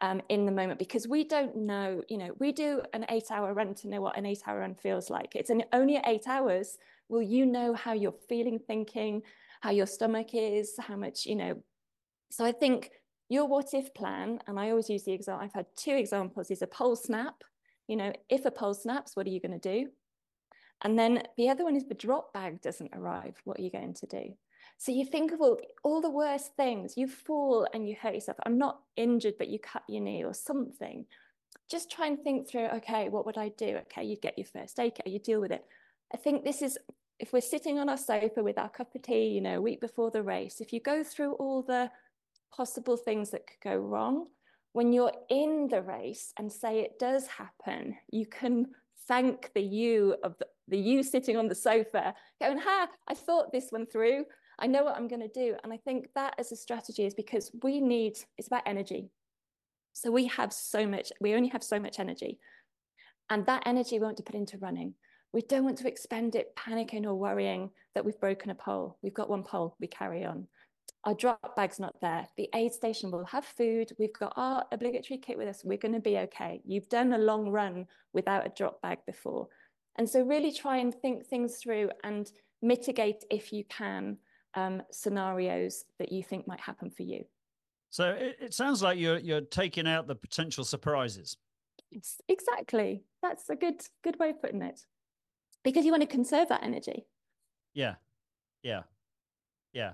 [0.00, 3.52] um, in the moment because we don't know, you know, we do an eight hour
[3.54, 5.34] run to know what an eight hour run feels like.
[5.34, 6.78] It's an, only eight hours
[7.08, 9.22] will you know how you're feeling, thinking,
[9.60, 11.62] how your stomach is, how much, you know.
[12.30, 12.90] So I think
[13.28, 16.62] your what if plan, and I always use the example, I've had two examples, is
[16.62, 17.42] a pole snap.
[17.88, 19.90] You know, if a pole snaps, what are you going to do?
[20.84, 23.36] And then the other one is the drop bag doesn't arrive.
[23.44, 24.34] What are you going to do?
[24.78, 26.96] So you think of all, all the worst things.
[26.96, 28.38] You fall and you hurt yourself.
[28.44, 31.06] I'm not injured, but you cut your knee or something.
[31.70, 33.78] Just try and think through, okay, what would I do?
[33.82, 35.64] Okay, you get your first aid care, you deal with it.
[36.12, 36.78] I think this is,
[37.18, 39.80] if we're sitting on our sofa with our cup of tea, you know, a week
[39.80, 41.90] before the race, if you go through all the
[42.54, 44.26] possible things that could go wrong,
[44.74, 48.66] when you're in the race and say it does happen, you can
[49.08, 53.52] thank the you of the, the you sitting on the sofa going, ha, I thought
[53.52, 54.24] this one through.
[54.58, 55.54] I know what I'm going to do.
[55.62, 59.10] And I think that as a strategy is because we need, it's about energy.
[59.92, 62.38] So we have so much, we only have so much energy.
[63.30, 64.94] And that energy we want to put into running.
[65.32, 68.96] We don't want to expend it panicking or worrying that we've broken a pole.
[69.02, 70.46] We've got one pole, we carry on.
[71.04, 72.26] Our drop bag's not there.
[72.36, 73.92] The aid station will have food.
[73.98, 75.62] We've got our obligatory kit with us.
[75.64, 76.60] We're going to be okay.
[76.64, 79.48] You've done a long run without a drop bag before.
[79.96, 82.30] And so really try and think things through and
[82.62, 84.18] mitigate if you can
[84.54, 87.24] um, scenarios that you think might happen for you.
[87.90, 91.36] So it, it sounds like you're you're taking out the potential surprises.
[91.90, 93.04] It's, exactly.
[93.22, 94.80] That's a good good way of putting it.
[95.64, 97.06] Because you want to conserve that energy.
[97.74, 97.94] Yeah.
[98.62, 98.82] Yeah.
[99.72, 99.92] Yeah.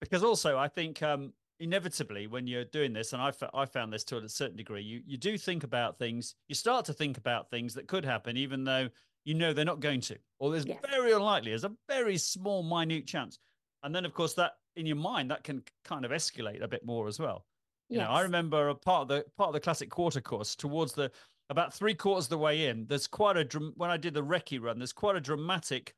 [0.00, 4.02] Because also I think um inevitably when you're doing this and I, I found this
[4.04, 7.50] to a certain degree you you do think about things you start to think about
[7.50, 8.88] things that could happen even though
[9.24, 10.78] you know they're not going to or there's yes.
[10.90, 13.38] very unlikely there's a very small minute chance
[13.82, 16.84] and then of course that in your mind that can kind of escalate a bit
[16.84, 17.44] more as well
[17.88, 18.06] you yes.
[18.06, 21.10] know i remember a part of the part of the classic quarter course towards the
[21.50, 24.60] about three quarters of the way in there's quite a when i did the recce
[24.60, 25.94] run there's quite a dramatic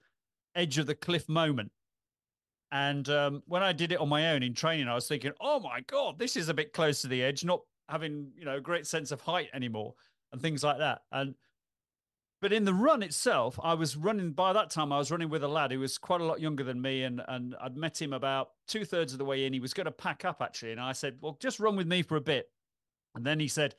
[0.54, 1.70] edge of the cliff moment
[2.72, 5.60] and um, when i did it on my own in training i was thinking oh
[5.60, 8.60] my god this is a bit close to the edge not having you know a
[8.60, 9.94] great sense of height anymore
[10.32, 11.34] and things like that and
[12.44, 14.92] but in the run itself, I was running by that time.
[14.92, 17.22] I was running with a lad who was quite a lot younger than me, and
[17.26, 19.54] and I'd met him about two thirds of the way in.
[19.54, 22.02] He was going to pack up actually, and I said, "Well, just run with me
[22.02, 22.50] for a bit."
[23.14, 23.76] And then he said,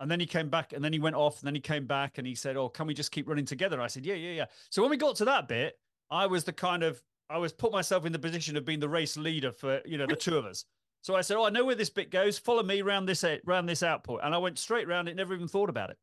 [0.00, 2.16] and then he came back, and then he went off, and then he came back,
[2.16, 4.46] and he said, "Oh, can we just keep running together?" I said, "Yeah, yeah, yeah."
[4.70, 5.78] So when we got to that bit,
[6.10, 8.88] I was the kind of I was put myself in the position of being the
[8.88, 10.64] race leader for you know the two of us.
[11.02, 12.38] So I said, "Oh, I know where this bit goes.
[12.38, 15.14] Follow me around this around this output," and I went straight around it.
[15.14, 15.98] Never even thought about it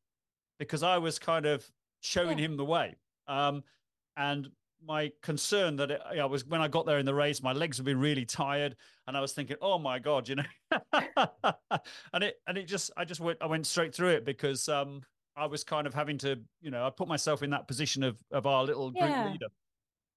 [0.59, 1.67] because I was kind of
[2.01, 2.45] showing yeah.
[2.45, 2.95] him the way.
[3.27, 3.63] Um,
[4.17, 4.49] and
[4.85, 7.77] my concern that it, I was when I got there in the race, my legs
[7.77, 8.75] would be really tired,
[9.07, 10.43] and I was thinking, "Oh my god," you know,
[12.13, 15.01] and it and it just I just went I went straight through it because um,
[15.35, 18.17] I was kind of having to, you know, I put myself in that position of
[18.31, 19.29] of our little group yeah.
[19.29, 19.47] leader.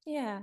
[0.06, 0.40] Yeah.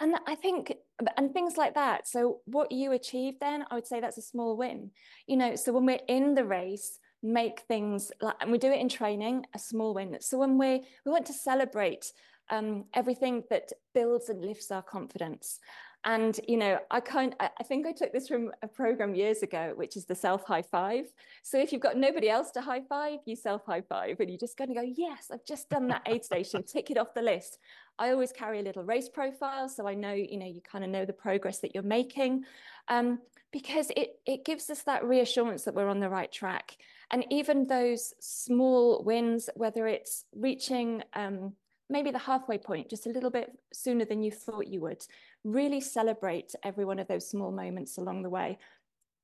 [0.00, 0.74] And I think,
[1.16, 2.08] and things like that.
[2.08, 4.90] So, what you achieved then, I would say that's a small win.
[5.28, 8.80] You know, so when we're in the race, make things like, and we do it
[8.80, 10.16] in training, a small win.
[10.20, 12.12] So when we we want to celebrate
[12.50, 15.60] um, everything that builds and lifts our confidence.
[16.06, 19.72] And you know, I kind I think I took this from a program years ago,
[19.74, 21.06] which is the self high five.
[21.42, 24.38] So if you've got nobody else to high five, you self high five, and you're
[24.38, 27.22] just going to go, yes, I've just done that aid station, tick it off the
[27.22, 27.58] list.
[27.98, 30.90] I always carry a little race profile, so I know you know you kind of
[30.90, 32.44] know the progress that you're making,
[32.88, 36.76] um, because it it gives us that reassurance that we're on the right track.
[37.14, 41.52] And even those small wins, whether it's reaching um,
[41.88, 45.06] maybe the halfway point just a little bit sooner than you thought you would,
[45.44, 48.58] really celebrate every one of those small moments along the way.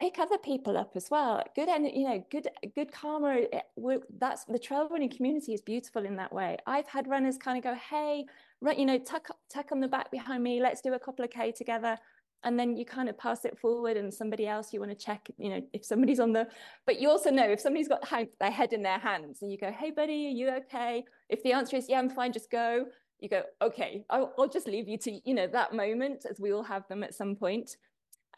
[0.00, 1.42] Pick other people up as well.
[1.57, 3.40] Good and you know, good good karma.
[3.53, 6.59] Eh, that's the trail running community is beautiful in that way.
[6.68, 8.24] I've had runners kind of go, "Hey,
[8.61, 10.61] right, you know, tuck tuck on the back behind me.
[10.62, 11.98] Let's do a couple of k together."
[12.44, 15.29] And then you kind of pass it forward and somebody else you want to check
[15.38, 16.46] you know if somebody's on the
[16.87, 18.05] but you also know if somebody's got
[18.38, 21.05] their head in their hands and you go hey buddy are you okay?
[21.29, 22.87] If the answer is yeah i'm fine just go
[23.18, 26.53] you go okay i'll, I'll just leave you to you know that moment as we
[26.53, 27.76] all have them at some point.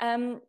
[0.01, 0.41] Um,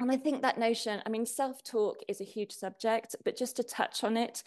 [0.00, 3.62] and i think that notion i mean self-talk is a huge subject but just to
[3.62, 4.42] touch on it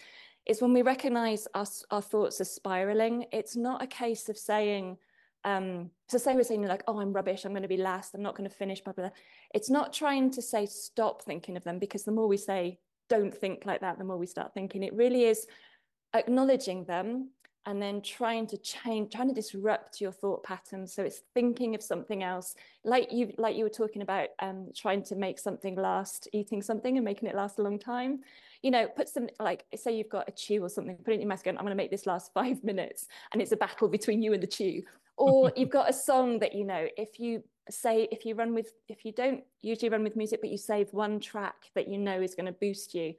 [0.45, 4.97] is when we recognize our, our thoughts are spiraling it's not a case of saying
[5.43, 8.21] um, so say we're saying like, oh, I'm rubbish, I'm going to be last, I'm
[8.21, 9.17] not going to finish, blah, blah, blah.
[9.53, 13.35] It's not trying to say stop thinking of them because the more we say don't
[13.35, 14.83] think like that, the more we start thinking.
[14.83, 15.47] It really is
[16.13, 17.31] acknowledging them
[17.69, 20.91] and then trying to change, trying to disrupt your thought patterns.
[20.91, 25.03] So it's thinking of something else, like you like you were talking about, um, trying
[25.03, 28.21] to make something last, eating something and making it last a long time.
[28.63, 31.21] You know, put some like say you've got a chew or something, put it in
[31.21, 33.87] your mouth, going, I'm going to make this last five minutes, and it's a battle
[33.87, 34.81] between you and the chew
[35.15, 38.71] or you've got a song that you know if you say if you run with
[38.87, 42.19] if you don't usually run with music but you save one track that you know
[42.19, 43.13] is going to boost you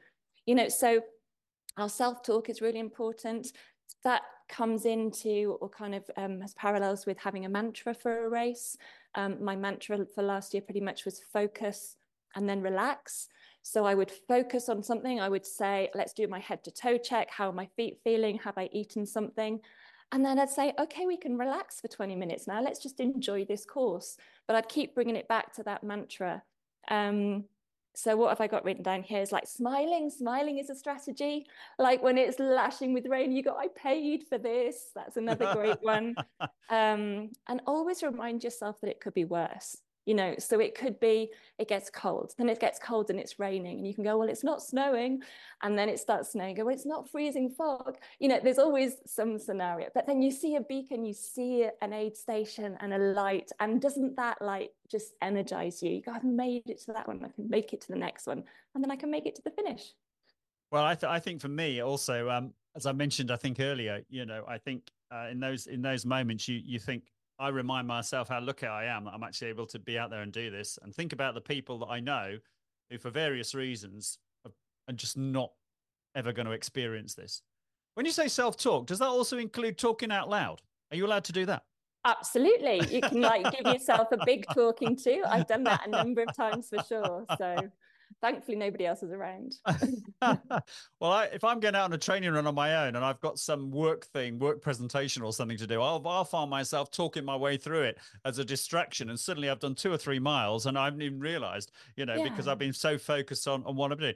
[0.45, 1.01] you know so
[1.77, 3.53] our self-talk is really important
[4.03, 8.29] that comes into or kind of um, has parallels with having a mantra for a
[8.29, 8.77] race
[9.15, 11.97] um, my mantra for last year pretty much was focus
[12.35, 13.29] and then relax
[13.63, 15.21] so I would focus on something.
[15.21, 17.31] I would say, let's do my head to toe check.
[17.31, 18.39] How are my feet feeling?
[18.39, 19.61] Have I eaten something?
[20.13, 22.61] And then I'd say, okay, we can relax for 20 minutes now.
[22.61, 24.17] Let's just enjoy this course.
[24.47, 26.43] But I'd keep bringing it back to that mantra.
[26.91, 27.45] Um,
[27.95, 30.11] so what have I got written down here is like smiling.
[30.11, 31.47] Smiling is a strategy.
[31.79, 34.91] Like when it's lashing with rain, you go, I paid for this.
[34.95, 36.15] That's another great one.
[36.71, 39.77] Um, and always remind yourself that it could be worse
[40.11, 43.39] you know so it could be it gets cold then it gets cold and it's
[43.39, 45.23] raining and you can go well it's not snowing
[45.63, 47.97] and then it starts snowing go well it's not freezing fog.
[48.19, 51.93] You know there's always some scenario but then you see a beacon you see an
[51.93, 55.93] aid station and a light and doesn't that light just energize you?
[55.93, 58.27] You go i've made it to that one i can make it to the next
[58.27, 58.43] one
[58.75, 59.93] and then i can make it to the finish.
[60.73, 64.03] Well, I, th- I think for me also, um, as I mentioned, I think earlier,
[64.09, 64.83] you know, I think
[65.13, 67.03] uh, in those in those moments, you you think
[67.41, 70.21] I remind myself how lucky I am that I'm actually able to be out there
[70.21, 72.37] and do this, and think about the people that I know
[72.91, 74.53] who, for various reasons, are,
[74.89, 75.51] are just not
[76.15, 77.41] ever going to experience this.
[77.95, 80.61] When you say self talk, does that also include talking out loud?
[80.91, 81.63] Are you allowed to do that?
[82.05, 82.83] Absolutely.
[82.95, 85.23] You can like give yourself a big talking to.
[85.27, 87.25] I've done that a number of times for sure.
[87.37, 87.57] So
[88.21, 89.55] thankfully nobody else is around.
[90.23, 93.21] well, I, if I'm going out on a training run on my own and I've
[93.21, 97.25] got some work thing, work presentation or something to do, I'll, I'll find myself talking
[97.25, 99.11] my way through it as a distraction.
[99.11, 102.17] And suddenly I've done two or three miles and I haven't even realized, you know,
[102.17, 102.25] yeah.
[102.25, 104.15] because I've been so focused on, on what I'm doing.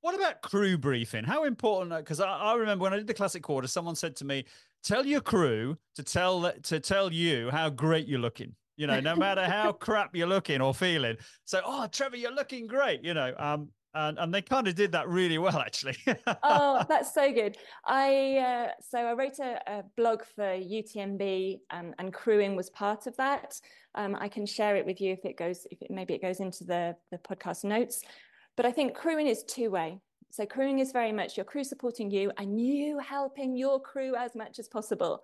[0.00, 1.24] What about crew briefing?
[1.24, 1.92] How important?
[1.92, 4.44] Uh, because I, I, remember when I did the classic quarter, someone said to me,
[4.84, 9.16] "Tell your crew to tell to tell you how great you're looking." You know, no
[9.16, 11.16] matter how crap you're looking or feeling.
[11.44, 13.02] So, oh, Trevor, you're looking great.
[13.02, 15.96] You know, um, and and they kind of did that really well, actually.
[16.42, 17.56] oh, that's so good.
[17.84, 23.06] I uh, so I wrote a, a blog for UTMB, and, and crewing was part
[23.06, 23.54] of that.
[23.94, 26.40] Um, I can share it with you if it goes, if it, maybe it goes
[26.40, 28.02] into the the podcast notes.
[28.56, 30.00] But I think crewing is two way.
[30.30, 34.34] So crewing is very much your crew supporting you and you helping your crew as
[34.34, 35.22] much as possible.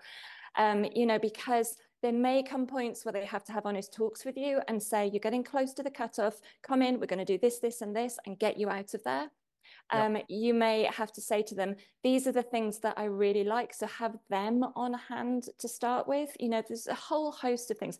[0.57, 4.27] Um, you know, because there may come points where they have to have honest talks
[4.27, 7.25] with you and say, you're getting close to the cutoff, come in, we're going to
[7.25, 9.31] do this, this, and this, and get you out of there.
[9.89, 10.27] Um, yep.
[10.29, 13.73] You may have to say to them, these are the things that I really like.
[13.73, 16.29] So have them on hand to start with.
[16.39, 17.97] You know, there's a whole host of things.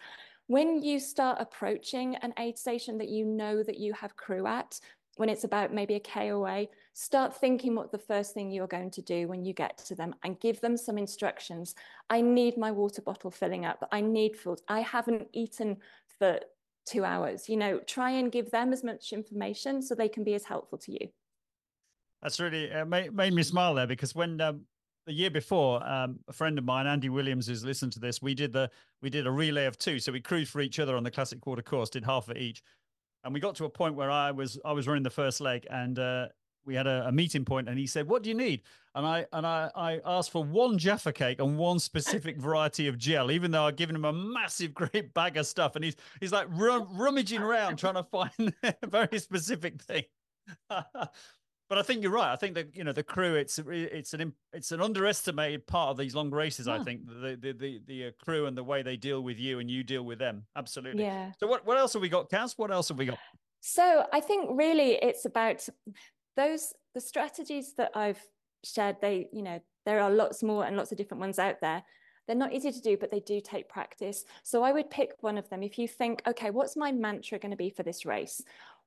[0.49, 4.79] When you start approaching an aid station that you know that you have crew at,
[5.17, 9.03] when it's about maybe a KOA, start thinking what the first thing you're going to
[9.03, 11.75] do when you get to them and give them some instructions.
[12.11, 13.87] I need my water bottle filling up.
[13.93, 14.61] I need food.
[14.69, 15.77] I haven't eaten
[16.19, 16.41] for
[16.87, 17.49] two hours.
[17.49, 20.79] You know, try and give them as much information so they can be as helpful
[20.79, 21.09] to you.
[22.23, 24.63] That's really uh, made, made me smile there because when um,
[25.07, 28.35] the year before, um, a friend of mine, Andy Williams, who's listened to this, we
[28.35, 28.71] did the
[29.03, 29.99] we did a relay of two.
[29.99, 32.63] So we crewed for each other on the classic quarter course, did half of each
[33.25, 35.67] and we got to a point where I was I was running the first leg,
[35.71, 36.29] and uh,
[36.65, 38.63] we had a, a, meeting point, and he said, "What do you need?"
[38.95, 42.99] And I and I, I asked for one Jaffa cake and one specific variety of
[42.99, 46.33] gel, even though I'd given him a massive, great bag of stuff, and he's he's
[46.33, 50.05] like rum, rummaging around trying to find a very specific thing.
[51.69, 52.33] But I think you're right.
[52.33, 53.35] I think that you know the crew.
[53.37, 56.67] It's it's an it's an underestimated part of these long races.
[56.67, 56.75] Yeah.
[56.75, 59.61] I think the the the, the uh, crew and the way they deal with you
[59.61, 60.45] and you deal with them.
[60.57, 61.05] Absolutely.
[61.05, 61.33] Yeah.
[61.41, 62.55] So what what else have we got, Kaz?
[62.59, 63.19] What else have we got?
[63.61, 65.67] So I think really it's about
[66.37, 68.21] those the strategies that I've
[68.63, 68.97] shared.
[69.01, 71.83] They you know there are lots more and lots of different ones out there.
[72.27, 74.25] They're not easy to do, but they do take practice.
[74.43, 75.63] So I would pick one of them.
[75.63, 78.43] If you think, okay, what's my mantra going to be for this race?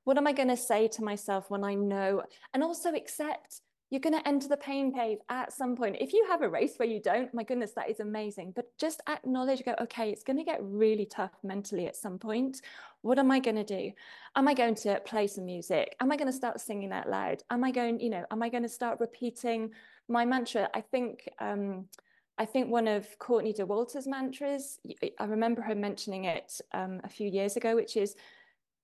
[0.08, 2.22] What am I going to say to myself when I know?
[2.54, 5.98] And also accept you're going to enter the pain cave at some point.
[6.00, 8.54] If you have a race where you don't, my goodness, that is amazing.
[8.56, 12.62] But just acknowledge, go, okay, it's going to get really tough mentally at some point.
[13.02, 13.92] What am I going to do?
[14.34, 15.94] Am I going to play some music?
[16.00, 17.42] Am I going to start singing out loud?
[17.50, 19.72] Am I going, you know, am I going to start repeating
[20.08, 20.70] my mantra?
[20.72, 21.84] I think, um,
[22.38, 24.78] I think one of Courtney Dauwalter's mantras,
[25.20, 28.16] I remember her mentioning it um, a few years ago, which is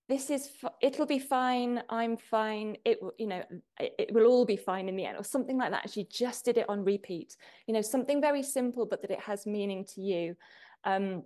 [0.09, 0.51] this is
[0.83, 3.43] it'll be fine i'm fine it will you know
[3.81, 6.05] it, it, will all be fine in the end or something like that and she
[6.05, 7.37] just did it on repeat.
[7.67, 10.37] You know something very simple but that it has meaning to you.
[10.85, 11.23] Um,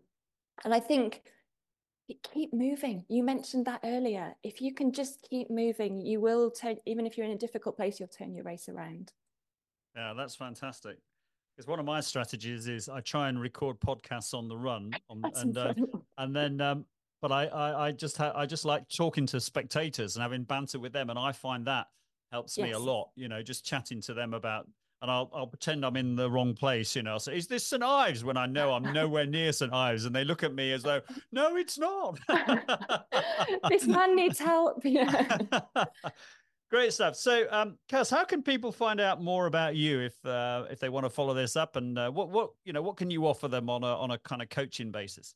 [0.64, 1.22] and i think
[2.32, 3.04] keep moving.
[3.10, 4.34] You mentioned that earlier.
[4.42, 7.76] If you can just keep moving you will turn even if you're in a difficult
[7.76, 9.12] place you'll turn your race around.
[9.96, 10.98] Yeah that's fantastic.
[11.56, 15.22] Because one of my strategies is I try and record podcasts on the run, on,
[15.34, 15.74] and uh,
[16.16, 16.84] and then um,
[17.20, 20.78] but I, I, I just ha- I just like talking to spectators and having banter
[20.78, 21.86] with them, and I find that
[22.30, 22.64] helps yes.
[22.64, 23.10] me a lot.
[23.16, 24.68] You know, just chatting to them about,
[25.02, 26.94] and I'll I'll pretend I'm in the wrong place.
[26.94, 29.72] You know, I'll say, "Is this St Ives?" When I know I'm nowhere near St
[29.72, 31.00] Ives, and they look at me as though,
[31.32, 32.18] "No, it's not."
[33.68, 34.82] this man needs help.
[34.84, 35.38] Yeah.
[36.70, 37.16] Great stuff.
[37.16, 40.90] So, um, Kaz, how can people find out more about you if uh, if they
[40.90, 43.48] want to follow this up, and uh, what what you know what can you offer
[43.48, 45.34] them on a on a kind of coaching basis?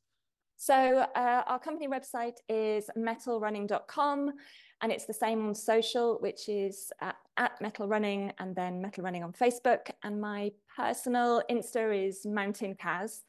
[0.64, 4.32] So uh, our company website is mettlerunning.com
[4.80, 9.02] and it's the same on social, which is at, at Mettle Running and then Mettle
[9.02, 9.90] Running on Facebook.
[10.04, 13.22] And my personal Insta is Mountain Kaz.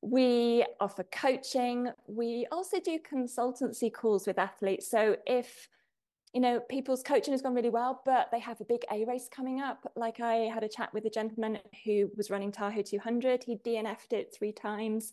[0.00, 1.90] We offer coaching.
[2.08, 4.90] We also do consultancy calls with athletes.
[4.90, 5.68] So if
[6.32, 9.28] you know people's coaching has gone really well, but they have a big A race
[9.30, 13.44] coming up, like I had a chat with a gentleman who was running Tahoe 200.
[13.44, 15.12] He DNF'd it three times.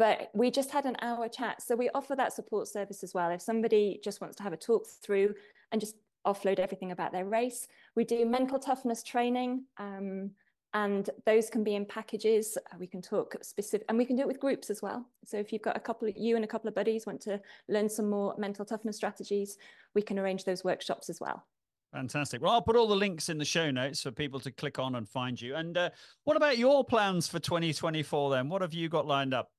[0.00, 1.60] But we just had an hour chat.
[1.60, 3.28] So we offer that support service as well.
[3.30, 5.34] If somebody just wants to have a talk through
[5.72, 5.94] and just
[6.26, 7.68] offload everything about their race.
[7.96, 9.64] We do mental toughness training.
[9.76, 10.30] Um,
[10.72, 12.56] and those can be in packages.
[12.56, 15.04] Uh, we can talk specific, and we can do it with groups as well.
[15.26, 17.38] So if you've got a couple of you and a couple of buddies want to
[17.68, 19.58] learn some more mental toughness strategies,
[19.94, 21.44] we can arrange those workshops as well.
[21.92, 22.40] Fantastic.
[22.40, 24.94] Well, I'll put all the links in the show notes for people to click on
[24.94, 25.56] and find you.
[25.56, 25.90] And uh,
[26.24, 28.48] what about your plans for 2024 then?
[28.48, 29.50] What have you got lined up?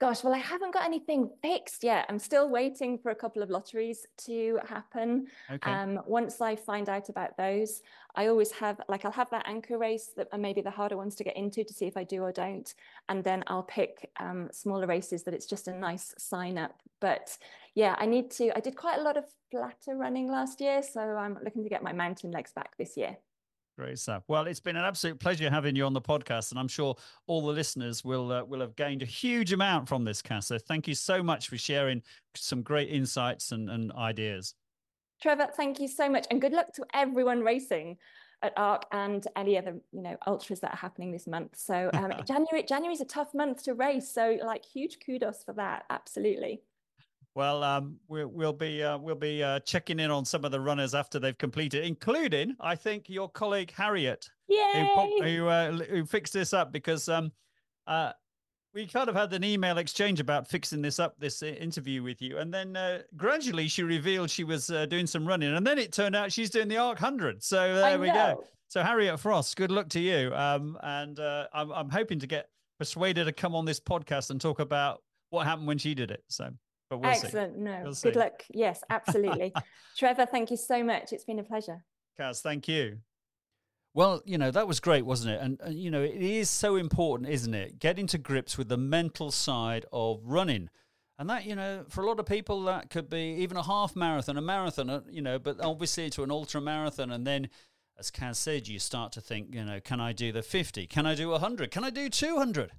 [0.00, 2.06] Gosh, well, I haven't got anything fixed yet.
[2.08, 5.26] I'm still waiting for a couple of lotteries to happen.
[5.50, 5.70] Okay.
[5.70, 7.82] Um, once I find out about those,
[8.16, 11.16] I always have like I'll have that anchor race that are maybe the harder ones
[11.16, 12.72] to get into to see if I do or don't,
[13.10, 16.80] and then I'll pick um, smaller races that it's just a nice sign up.
[17.00, 17.36] But
[17.74, 18.56] yeah, I need to.
[18.56, 21.82] I did quite a lot of flatter running last year, so I'm looking to get
[21.82, 23.18] my mountain legs back this year.
[23.80, 24.24] Great stuff.
[24.28, 26.94] Well, it's been an absolute pleasure having you on the podcast, and I'm sure
[27.26, 30.44] all the listeners will uh, will have gained a huge amount from this, Kaz.
[30.44, 32.02] So thank you so much for sharing
[32.34, 34.54] some great insights and, and ideas.
[35.22, 37.96] Trevor, thank you so much, and good luck to everyone racing
[38.42, 41.56] at ARC and any other you know ultras that are happening this month.
[41.56, 45.54] So um, January January is a tough month to race, so like huge kudos for
[45.54, 45.84] that.
[45.88, 46.60] Absolutely.
[47.34, 50.60] Well, um, we'll, we'll be uh, we'll be uh, checking in on some of the
[50.60, 54.28] runners after they've completed, including I think your colleague Harriet,
[54.96, 57.30] who who, uh, who fixed this up because um,
[57.86, 58.12] uh,
[58.74, 62.20] we kind of had an email exchange about fixing this up, this uh, interview with
[62.20, 65.78] you, and then uh, gradually she revealed she was uh, doing some running, and then
[65.78, 67.44] it turned out she's doing the Arc Hundred.
[67.44, 68.44] So there we go.
[68.66, 72.48] So Harriet Frost, good luck to you, um, and uh, I'm I'm hoping to get
[72.78, 76.24] persuaded to come on this podcast and talk about what happened when she did it.
[76.28, 76.50] So.
[76.90, 77.54] But we'll Excellent.
[77.54, 77.60] See.
[77.60, 78.42] No, we'll good luck.
[78.50, 79.54] Yes, absolutely.
[79.96, 81.12] Trevor, thank you so much.
[81.12, 81.84] It's been a pleasure.
[82.18, 82.98] Kaz, thank you.
[83.94, 85.40] Well, you know, that was great, wasn't it?
[85.40, 87.78] And, and, you know, it is so important, isn't it?
[87.78, 90.68] Getting to grips with the mental side of running.
[91.18, 93.94] And that, you know, for a lot of people, that could be even a half
[93.94, 97.10] marathon, a marathon, uh, you know, but obviously to an ultra marathon.
[97.10, 97.50] And then,
[97.98, 100.86] as Kaz said, you start to think, you know, can I do the 50?
[100.86, 101.70] Can I do 100?
[101.70, 102.72] Can I do 200?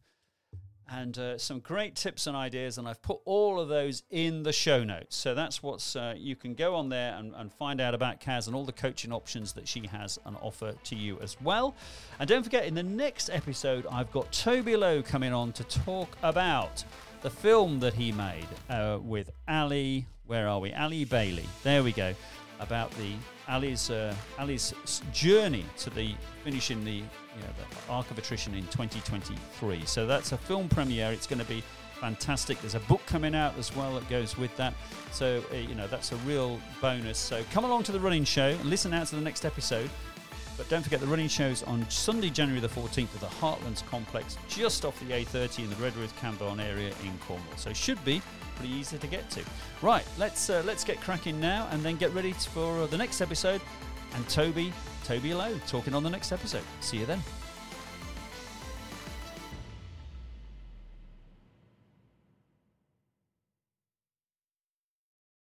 [0.91, 2.77] And uh, some great tips and ideas.
[2.77, 5.15] And I've put all of those in the show notes.
[5.15, 8.47] So that's what's, uh, you can go on there and, and, find out about Kaz
[8.47, 11.75] and all the coaching options that she has and offer to you as well.
[12.19, 16.17] And don't forget, in the next episode, I've got Toby Lowe coming on to talk
[16.23, 16.83] about
[17.21, 20.07] the film that he made uh, with Ali.
[20.25, 20.73] Where are we?
[20.73, 21.45] Ali Bailey.
[21.63, 22.13] There we go.
[22.61, 23.13] About the
[23.49, 24.73] Ali's uh, Ali's
[25.11, 27.03] journey to the finishing the
[27.35, 29.85] you know, the Arc of Attrition in 2023.
[29.85, 31.11] So that's a film premiere.
[31.11, 31.63] It's going to be
[31.99, 32.59] fantastic.
[32.61, 34.73] There's a book coming out as well that goes with that.
[35.11, 37.17] So, uh, you know, that's a real bonus.
[37.17, 39.89] So come along to the running show and listen out to the next episode.
[40.57, 44.37] But don't forget the running shows on Sunday, January the 14th at the Heartlands Complex,
[44.47, 47.55] just off the A30 in the Redruth Camborne area in Cornwall.
[47.55, 48.21] So it should be
[48.61, 49.43] pretty easy to get to.
[49.81, 53.61] Right, let's uh, let's get cracking now and then get ready for the next episode.
[54.13, 54.71] And Toby
[55.03, 56.63] Toby Lowe talking on the next episode.
[56.79, 57.23] See you then.